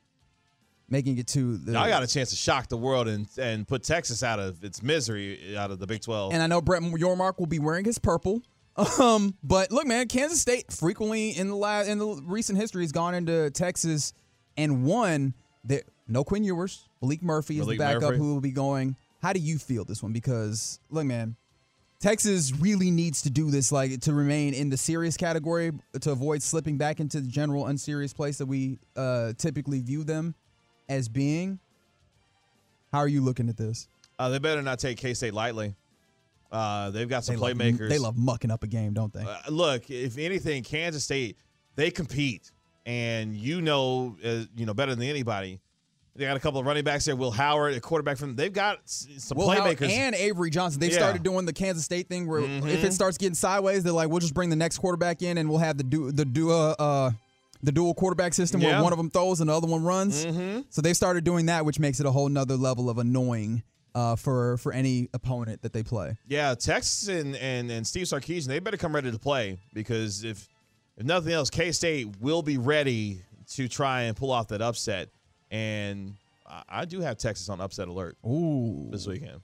[0.89, 1.79] making it to the.
[1.79, 4.83] I got a chance to shock the world and and put Texas out of its
[4.83, 6.33] misery out of the Big 12.
[6.33, 8.43] and I know Brett Yormark will be wearing his purple.
[9.01, 12.93] Um, but look, man, Kansas State frequently in the last in the recent history has
[12.93, 14.13] gone into Texas
[14.57, 15.35] and won.
[15.65, 18.19] That no Quinn Ewers, Maalik Murphy is Maalik the backup Murphy.
[18.19, 18.95] who will be going.
[19.21, 20.13] How do you feel this one?
[20.13, 21.35] Because look, man,
[21.99, 26.41] Texas really needs to do this, like to remain in the serious category to avoid
[26.41, 30.37] slipping back into the general unserious place that we uh, typically view them
[30.89, 31.59] as being.
[32.93, 33.89] How are you looking at this?
[34.19, 35.77] uh, they better not take K State lightly.
[36.51, 37.89] Uh, they've got some They love- playmakers.
[37.89, 39.21] they love mucking up a game, don't they?
[39.23, 41.37] Uh, look, if anything, Kansas State
[41.77, 42.51] they compete,
[42.87, 45.61] and you know, uh, you know better than anybody.
[46.17, 47.15] They got a couple of running backs there.
[47.15, 48.35] Will Howard, a quarterback from.
[48.35, 49.91] They've got some Will Howard playmakers.
[49.91, 50.81] and Avery Johnson.
[50.81, 50.97] They've Yeah.
[50.97, 51.05] Mm-hmm.
[51.05, 54.19] started doing the Kansas State thing where if it starts getting sideways, they're like, we'll
[54.19, 57.13] just bring the next quarterback in and we'll have the du- the dual uh,
[57.63, 58.75] the dual quarterback system Yeah.
[58.75, 60.25] where one of them throws and the other one runs.
[60.25, 60.65] Mhm.
[60.71, 63.63] So they've started doing that, which makes it a whole nother level of annoying
[63.95, 66.17] uh, for for any opponent that they play.
[66.29, 70.47] Yeah, Texas and, and, and Steve Sarkisian, they better come ready to play because if
[70.97, 73.23] if nothing else, K State will be ready
[73.55, 75.09] to try and pull off that upset.
[75.51, 76.15] And
[76.47, 79.41] I, I do have Texas on upset alert Ooh, this weekend.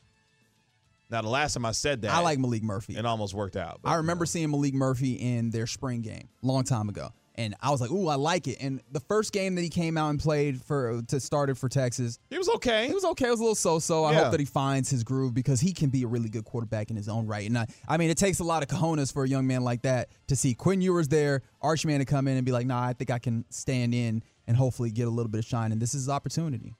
[1.11, 2.97] Now, the last time I said that, I like Maalik Murphy.
[2.97, 3.81] it almost worked out.
[3.83, 4.27] but, I you remember know.
[4.27, 7.91] seeing Maalik Murphy in their spring game a long time ago, and I was like,
[7.91, 11.03] "Ooh, I like it." And the first game that he came out and played for
[11.09, 12.87] to started for Texas, he was okay.
[12.89, 13.27] He was okay.
[13.27, 14.05] It was a little so-so.
[14.05, 14.23] I Yeah.
[14.25, 16.97] hope that he finds his groove because he can be a really good quarterback in
[16.97, 17.47] his own right.
[17.47, 19.83] And I, I mean, it takes a lot of cojones for a young man like
[19.83, 22.93] that to see Quinn Ewers there, Archman to come in and be like, "Nah, I
[22.93, 25.91] think I can stand in and hopefully get a little bit of shine." And this
[25.95, 26.75] is his opportunity.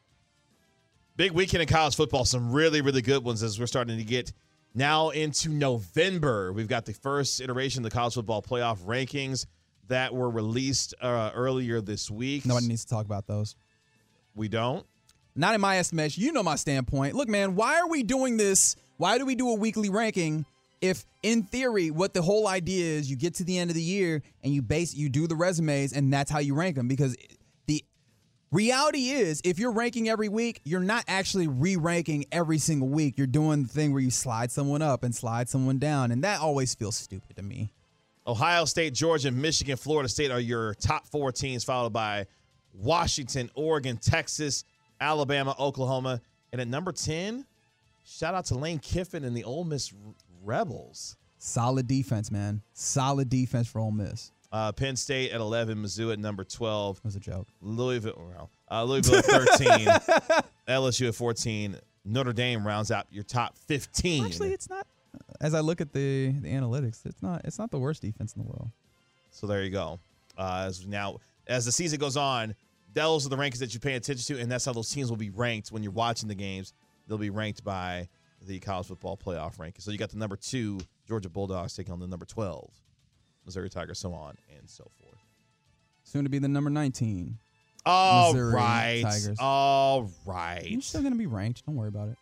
[1.17, 2.25] Big weekend in college football.
[2.25, 4.33] Some really, really good ones as we're starting to get
[4.75, 6.53] now into November.
[6.53, 9.47] We've got the first iteration of the college football playoff rankings
[9.89, 12.47] that were released uh, earlier this week.
[12.47, 13.57] Nobody needs to talk about those.
[14.35, 14.87] we don't.
[15.37, 16.23] Not in my estimation.
[16.23, 17.15] You know my standpoint.
[17.15, 18.77] Look, man, why are we doing this?
[18.99, 20.47] Why do we do a weekly ranking?
[20.81, 23.83] If in theory, what the whole idea is, you get to the end of the
[23.83, 26.87] year and you base, you do the resumes, and that's how you rank them.
[26.87, 27.17] Because
[27.67, 27.85] the
[28.55, 33.19] Reality is, if you're ranking every week, you're not actually re-ranking every single week.
[33.19, 36.41] You're doing the thing where you slide someone up and slide someone down, and that
[36.41, 37.73] always feels stupid to me.
[38.27, 42.27] Ohio State, Georgia, Michigan, Florida State are your top four teams, followed by
[42.73, 44.65] Washington, Oregon, Texas,
[45.01, 46.21] Alabama, Oklahoma.
[46.53, 47.45] And at number 10,
[48.05, 49.93] shout out to Lane Kiffin and the Ole Miss
[50.43, 51.17] Rebels.
[51.37, 52.63] Solid defense, man.
[52.73, 54.33] Solid defense for Ole Miss.
[54.51, 57.49] Uh, Penn State at 11, Mizzou at number 12, That was a joke.
[57.61, 59.87] Louisville, well, uh, Louisville at 13,
[60.69, 61.77] LSU at 14.
[62.05, 64.27] Notre Dame rounds out your top 15.
[64.27, 64.87] Actually, it's not.
[65.41, 67.43] As I look at the the analytics, it's not.
[67.45, 68.71] It's not the worst defense in the world.
[69.31, 69.99] So there you go.
[70.39, 72.55] Uh, as now, as the season goes on,
[72.93, 75.17] those are the rankings that you pay attention to, and that's how those teams will
[75.17, 76.73] be ranked when you're watching the games.
[77.09, 78.09] They'll be ranked by
[78.47, 79.81] the college football playoff ranking.
[79.81, 82.71] So you got the number two Georgia Bulldogs taking on the number twelve
[83.45, 85.19] Missouri Tigers, so on and so forth.
[86.05, 87.39] Soon to be the number 19.
[87.87, 89.37] All Missouri right, Tigers.
[89.41, 90.67] all right.
[90.67, 91.67] You're still gonna be ranked.
[91.67, 92.17] Don't worry about it.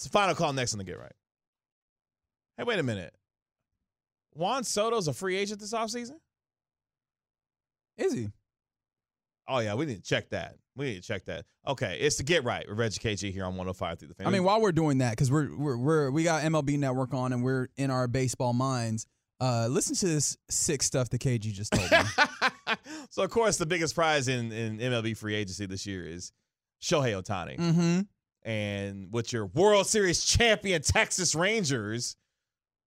[0.00, 1.12] It's the final call next on the Get Right.
[2.56, 3.14] Hey, wait a minute.
[4.32, 6.14] Juan Soto's a free agent this offseason?
[7.98, 8.30] Is he?
[9.46, 10.54] Oh, yeah, we need to check that.
[10.74, 11.44] We need to check that.
[11.68, 14.26] Okay, it's the Get Right with Reggie KG here on 105 through the fan.
[14.26, 17.34] I mean, while we're doing that, because we're, we're we're we got MLB Network on
[17.34, 19.06] and we're in our baseball minds.
[19.38, 22.74] Uh, listen to this sick stuff that KG just told me.
[23.10, 26.32] so, of course, the biggest prize in, in MLB free agency this year is
[26.80, 27.58] Shohei Ohtani.
[27.58, 28.00] mm-hmm.
[28.42, 32.16] And with your World Series champion Texas Rangers,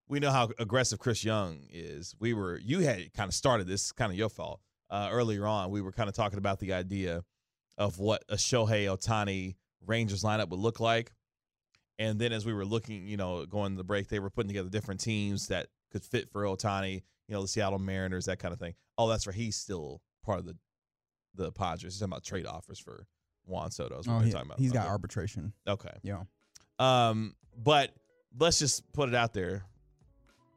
[0.08, 2.16] we know how aggressive Chris Young is.
[2.20, 4.62] We were, you had kind of started this, kind of your fault.
[4.90, 7.24] Uh, earlier on, we were kind of talking about the idea
[7.78, 11.12] of what a Shohei Ohtani Rangers lineup would look like.
[12.00, 14.50] And then as we were looking, you know, going to the break, they were putting
[14.50, 18.54] together different teams that could fit for Ohtani, you know, the Seattle Mariners, that kind
[18.54, 18.74] of thing.
[18.98, 19.36] Oh, that's right.
[19.36, 20.58] He's still part of the
[21.36, 21.94] the Padres.
[21.94, 23.08] He's talking about trade offers for
[23.46, 24.00] Juan Soto.
[24.00, 24.60] is what Oh, they're he, talking about.
[24.60, 25.54] has got arbitration.
[25.68, 25.92] Okay.
[26.02, 26.24] Yeah.
[26.80, 27.92] Um, but
[28.40, 29.64] let's just put it out there.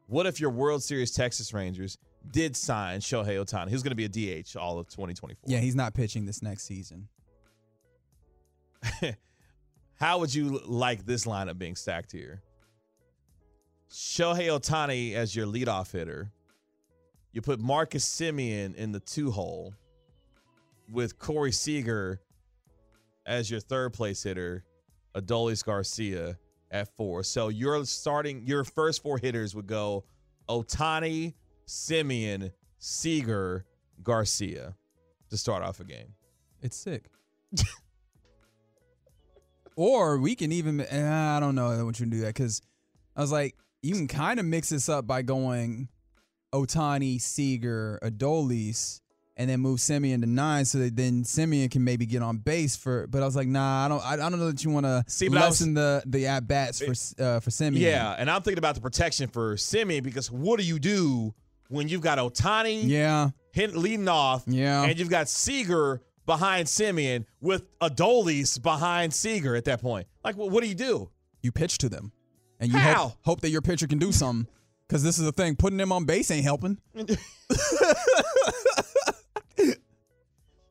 [0.09, 1.99] What if your World Series Texas Rangers
[2.31, 3.71] did sign Shohei Ohtani?
[3.71, 5.51] Who's going to be a DH all of 2024?
[5.51, 7.09] Yeah, he's not pitching this next season.
[9.99, 12.43] How would you like this lineup being stacked here?
[13.91, 16.31] Shohei Ohtani as your leadoff hitter.
[17.33, 19.75] You put Marcus Semien in the two hole
[20.91, 22.21] with Corey Seager
[23.27, 24.65] as your third place hitter,
[25.15, 26.39] Adolis Garcia
[26.71, 27.23] at four.
[27.23, 30.05] So your starting your first four hitters would go
[30.49, 31.35] Ohtani,
[31.67, 33.65] Semien, Seager,
[34.03, 34.77] Garcia
[35.31, 36.15] to start off a game.
[36.63, 37.07] It's sick.
[39.77, 42.63] or we can even eh, I don't know what you can do that because
[43.15, 45.89] I was like, you can kind of mix this up by going
[46.53, 49.01] Ohtani, Seager, Adolis,
[49.39, 52.75] and then move Semien to nine so that then Semien can maybe get on base
[52.77, 53.07] for.
[53.07, 54.05] But I was like, nah, I don't.
[54.05, 56.79] I, I don't know that you want to but was- lessen the the at bats
[56.81, 57.79] for uh, for Semien.
[57.79, 61.35] Yeah, and I'm thinking about the protection for Semien because what do you do
[61.69, 64.85] when you've got Ohtani yeah, hit, leading off, Yeah.
[64.85, 70.07] and you've got Seager behind Semien with Adolis behind Seager at that point?
[70.25, 71.11] Like, wh- what do you do?
[71.43, 72.11] you pitch to them,
[72.59, 72.95] and you How?
[73.09, 74.47] hope, hope that your pitcher can do something.
[74.89, 76.79] Because this is the thing, putting them on base ain't helping.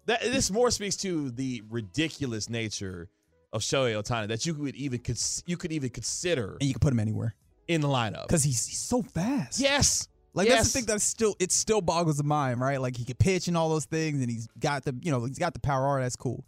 [0.06, 3.10] That this more speaks to the ridiculous nature
[3.52, 6.82] of Shohei Ohtani that you could even cons- you could even consider and you could
[6.82, 7.36] put him anywhere
[7.68, 8.28] in the lineup.
[8.28, 9.60] because he's, he's so fast.
[9.60, 10.58] Yes, like yes.
[10.58, 12.80] that's the thing that still it still boggles the mind, right?
[12.80, 15.40] Like he can pitch and all those things, and he's got the you know he's
[15.40, 15.88] got the power.
[15.88, 16.44] All that's cool.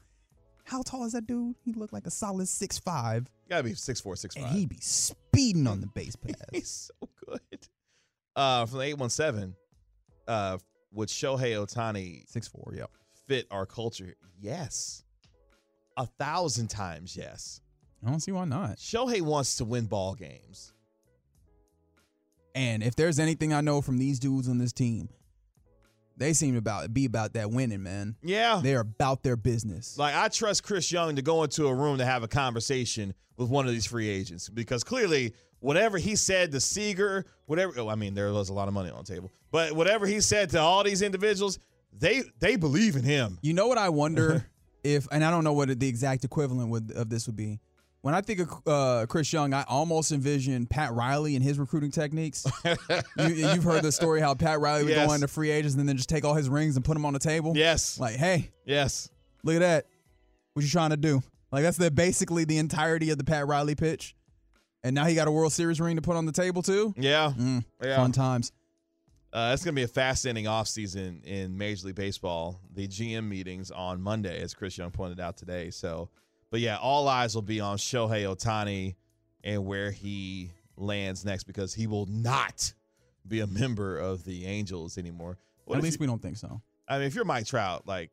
[0.65, 1.55] How tall is that dude?
[1.63, 4.53] He looked like a solid six five, gotta be six four, six and five.
[4.53, 6.41] he be speeding on the base paths.
[6.51, 7.67] He's so good.
[8.35, 9.55] Uh, from the eight one seven,
[10.27, 10.57] uh,
[10.91, 12.91] with Shohei Ohtani Six four, yep.
[13.27, 14.15] Fit our culture?
[14.39, 15.03] Yes,
[15.95, 17.61] a thousand times yes.
[18.05, 18.77] I don't see why not.
[18.77, 20.73] Shohei wants to win ball games.
[22.53, 25.09] And if there's anything I know from these dudes on this team,
[26.15, 28.15] they seem to about be about that winning, man.
[28.23, 29.97] Yeah, They are about their business.
[29.97, 33.49] Like I trust Chris Young to go into a room to have a conversation with
[33.49, 37.95] one of these free agents because clearly whatever he said to Seager, whatever oh, I
[37.95, 39.31] mean, there was a lot of money on the table.
[39.51, 41.59] But whatever he said to all these individuals,
[41.99, 43.37] they they believe in him.
[43.41, 44.45] You know what I wonder
[44.83, 47.59] if, and I don't know what the exact equivalent would, of this would be.
[48.01, 51.91] When I think of uh, Chris Young, I almost envision Pat Riley and his recruiting
[51.91, 52.45] techniques.
[53.17, 55.07] you, you've heard the story how Pat Riley would Yes.
[55.07, 57.11] go into free agents and then just take all his rings and put them on
[57.13, 57.53] the table.
[57.55, 57.99] Yes.
[57.99, 59.09] Like, hey, Yes.
[59.43, 59.85] look at that.
[60.53, 61.21] What you trying to do?
[61.51, 64.15] Like that's the basically the entirety of the Pat Riley pitch.
[64.83, 66.93] And now he got a World Series ring to put on the table too.
[66.97, 67.33] Yeah.
[67.37, 67.95] Mm, Yeah.
[67.97, 68.51] Fun times.
[69.33, 72.59] Uh, it's going to be a fascinating offseason in Major League Baseball.
[72.73, 75.69] The GM meetings on Monday, as Chris Young pointed out today.
[75.69, 76.09] So,
[76.49, 78.95] but yeah, all eyes will be on Shohei Ohtani
[79.43, 82.73] and where he lands next because he will not
[83.27, 85.37] be a member of the Angels anymore.
[85.65, 86.61] What At least you- we don't think so.
[86.87, 88.11] I mean, if you're Mike Trout, like,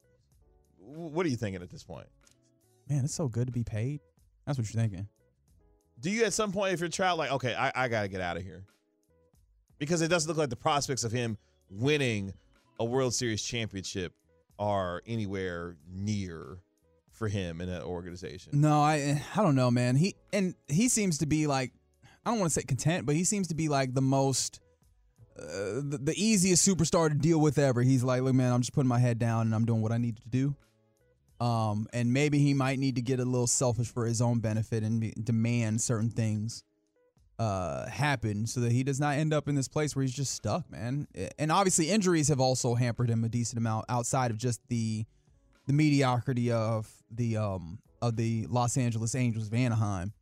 [0.79, 2.09] what are you thinking at this point?
[2.89, 4.01] Man, it's so good to be paid.
[4.45, 5.07] That's what you're thinking.
[6.01, 8.21] Do you at some point, if you're Trout, like, okay, I, I got to get
[8.21, 8.65] out of here?
[9.85, 11.39] Because it doesn't look like the prospects of him
[11.70, 12.32] winning
[12.78, 14.12] a World Series championship
[14.59, 16.59] are anywhere near
[17.11, 18.61] for him in that organization.
[18.61, 19.97] No, I I don't know, man.
[19.97, 21.72] He and he seems to be like
[22.24, 24.61] I don't want to say content, but he seems to be like the most
[25.39, 27.82] uh, the, the easiest superstar to deal with ever.
[27.82, 29.99] He's like, look, man, I'm just putting my head down and I'm doing what I
[29.99, 30.55] need to do.
[31.41, 34.85] Um, and maybe he might need to get a little selfish for his own benefit
[34.85, 36.62] and be, demand certain things
[37.39, 40.35] uh happen so that he does not end up in this place where he's just
[40.35, 41.09] stuck, man.
[41.39, 45.05] And obviously injuries have also hampered him a decent amount outside of just the
[45.66, 50.12] the mediocrity of the um of the Los Angeles Angels of Anaheim.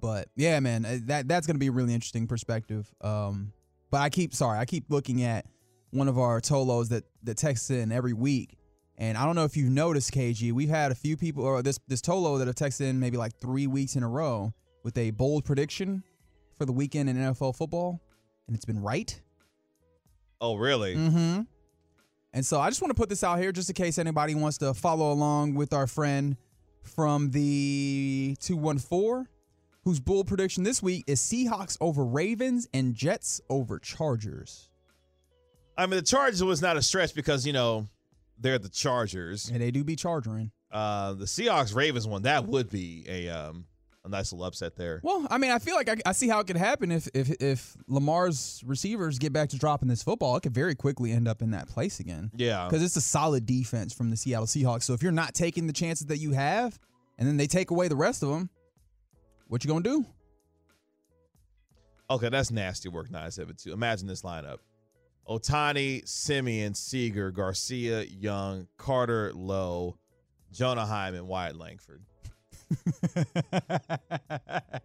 [0.00, 2.92] But yeah, man, uh, that that's gonna be a really interesting perspective.
[3.00, 3.52] Um,
[3.90, 5.46] but I keep sorry, I keep looking at
[5.90, 8.58] one of our Tolos that that texts in every week,
[8.96, 11.78] and I don't know if you've noticed, KG, we've had a few people or this
[11.88, 14.52] this Tolo that have texted in maybe like three weeks in a row
[14.84, 16.02] with a bold prediction
[16.58, 18.02] for the weekend in NFL football,
[18.46, 19.18] and it's been right.
[20.40, 20.96] Oh, really?
[20.96, 21.42] Mm-hmm.
[22.32, 24.58] And so I just want to put this out here just in case anybody wants
[24.58, 26.36] to follow along with our friend
[26.82, 29.26] from the 214,
[29.84, 34.68] whose bull prediction this week is Seahawks over Ravens and Jets over Chargers.
[35.76, 37.86] I mean, the Chargers was not a stretch because, you know,
[38.38, 39.48] they're the Chargers.
[39.48, 40.50] And they do be charging.
[40.70, 43.64] Uh, the Seahawks Ravens one, that would be a um,
[44.04, 45.00] a nice little upset there.
[45.02, 47.30] Well, I mean, I feel like I, I see how it could happen if, if
[47.40, 50.36] if Lamar's receivers get back to dropping this football.
[50.36, 52.30] It could very quickly end up in that place again.
[52.36, 52.66] Yeah.
[52.66, 54.84] because it's a solid defense from the Seattle Seahawks.
[54.84, 56.78] So if you're not taking the chances that you have,
[57.18, 58.48] and then they take away the rest of them,
[59.48, 60.04] what you gonna do?
[62.10, 63.72] Okay, that's nasty work, 972.
[63.72, 64.58] Imagine this lineup.
[65.28, 69.98] Ohtani, Semien, Seager, Garcia, Jung, Carter, Lowe,
[70.50, 72.02] Jonah Heim, Wyatt Langford.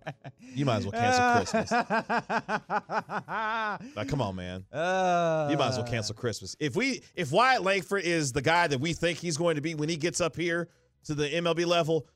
[0.56, 1.70] You might as well cancel Christmas.
[4.10, 4.66] Come on, man.
[4.72, 6.56] You might as well cancel Christmas.
[6.60, 9.76] If we if Wyatt Langford is the guy that we think he's going to be
[9.76, 10.70] when he gets up here
[11.06, 12.08] to the MLB level,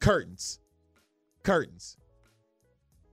[0.00, 0.60] curtains.
[1.42, 1.96] Curtains.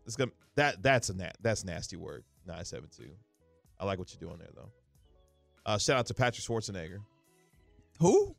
[0.06, 2.24] It's gonna that that's a nat that's a nasty word.
[2.46, 3.12] 972.
[3.80, 4.72] I like what you're doing there though.
[5.66, 6.98] Uh, shout out to Patrick Schwarzenegger.
[8.00, 8.36] Who?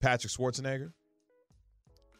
[0.00, 0.92] Patrick Schwarzenegger.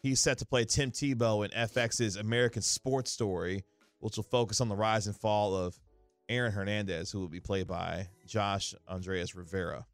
[0.02, 3.64] He's set to play Tim Tebow in FX's American Sports Story,
[3.98, 5.78] which will focus on the rise and fall of
[6.30, 9.84] Aaron Hernandez, who will be played by Josh Andrés Rivera,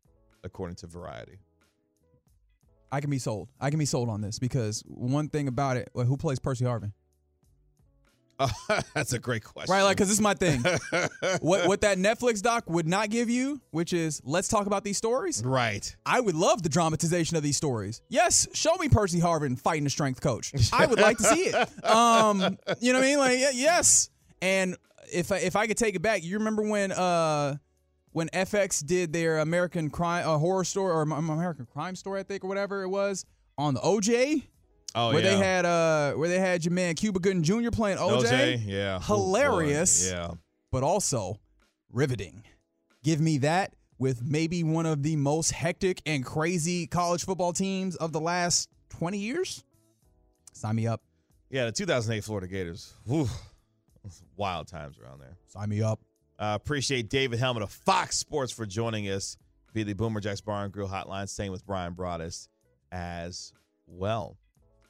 [0.45, 1.41] according to Variety.
[2.93, 3.49] I can be sold.
[3.61, 6.65] I can be sold on this because one thing about it, well, who plays Percy
[6.65, 6.93] Harvin?
[8.95, 9.73] that's a great question.
[9.73, 10.63] Right, like, because this is my thing.
[11.41, 14.97] what what that Netflix doc would not give you, which is let's talk about these
[14.97, 15.43] stories.
[15.45, 15.97] right.
[16.05, 18.03] I would love the dramatization of these stories.
[18.09, 20.53] Yes, show me Percy Harvin fighting a strength coach.
[20.73, 21.57] I would like to see it.
[21.87, 23.19] Um, you know what I mean?
[23.19, 24.11] Like, yes.
[24.43, 24.77] And
[25.13, 27.57] if I, if I could take it back, you remember when uh
[28.13, 32.45] when FX did their American crime uh, horror story or American crime story, I think,
[32.45, 33.27] or whatever it was
[33.59, 34.45] on the OJ,
[34.99, 35.31] Oh where yeah.
[35.31, 37.71] they had uh where they had your man Cuba Gooding Jr.
[37.71, 38.99] playing OJ, yeah.
[39.01, 40.11] Hilarious.
[40.11, 40.33] Yeah.
[40.73, 41.39] but also
[41.93, 42.43] riveting.
[43.05, 47.95] Give me that with maybe one of the most hectic and crazy college football teams
[47.97, 49.63] of the last 20 years.
[50.53, 51.03] Sign me up.
[51.51, 52.93] Yeah, the 2008 Florida Gators.
[53.07, 53.29] Whew.
[54.37, 55.37] Wild times around there.
[55.49, 56.01] Sign me up.
[56.39, 59.37] Uh, appreciate David Helman of Fox Sports for joining us
[59.73, 61.29] via the Boomer Jacks Bar and Grill Hotline.
[61.29, 62.49] Staying with Bryan Broaddus
[62.91, 63.53] as
[63.87, 64.37] well.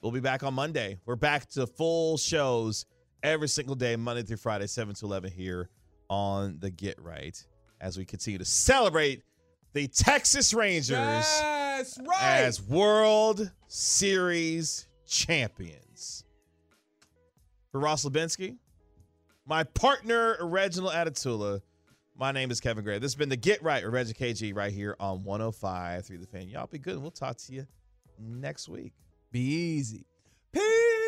[0.03, 0.99] We'll be back on Monday.
[1.05, 2.87] We're back to full shows
[3.23, 5.69] every single day, Monday through Friday, 7 to 11 here
[6.09, 7.43] on the Get Right
[7.81, 9.23] as we continue to celebrate
[9.73, 12.21] the Texas Rangers Yes, right.
[12.21, 16.25] as World Series champions.
[17.73, 18.57] For Ross Lubinsky,
[19.47, 21.61] my partner, Reginald Atatula,
[22.19, 22.99] my name is Kevin Gray.
[22.99, 26.27] This has been the Get Right with Reggie KG right here on 105 through the
[26.27, 26.49] fan.
[26.49, 27.67] Y'all be good, and we'll talk to you
[28.19, 28.93] next week.
[29.37, 30.07] Be easy.
[30.51, 31.06] Peace.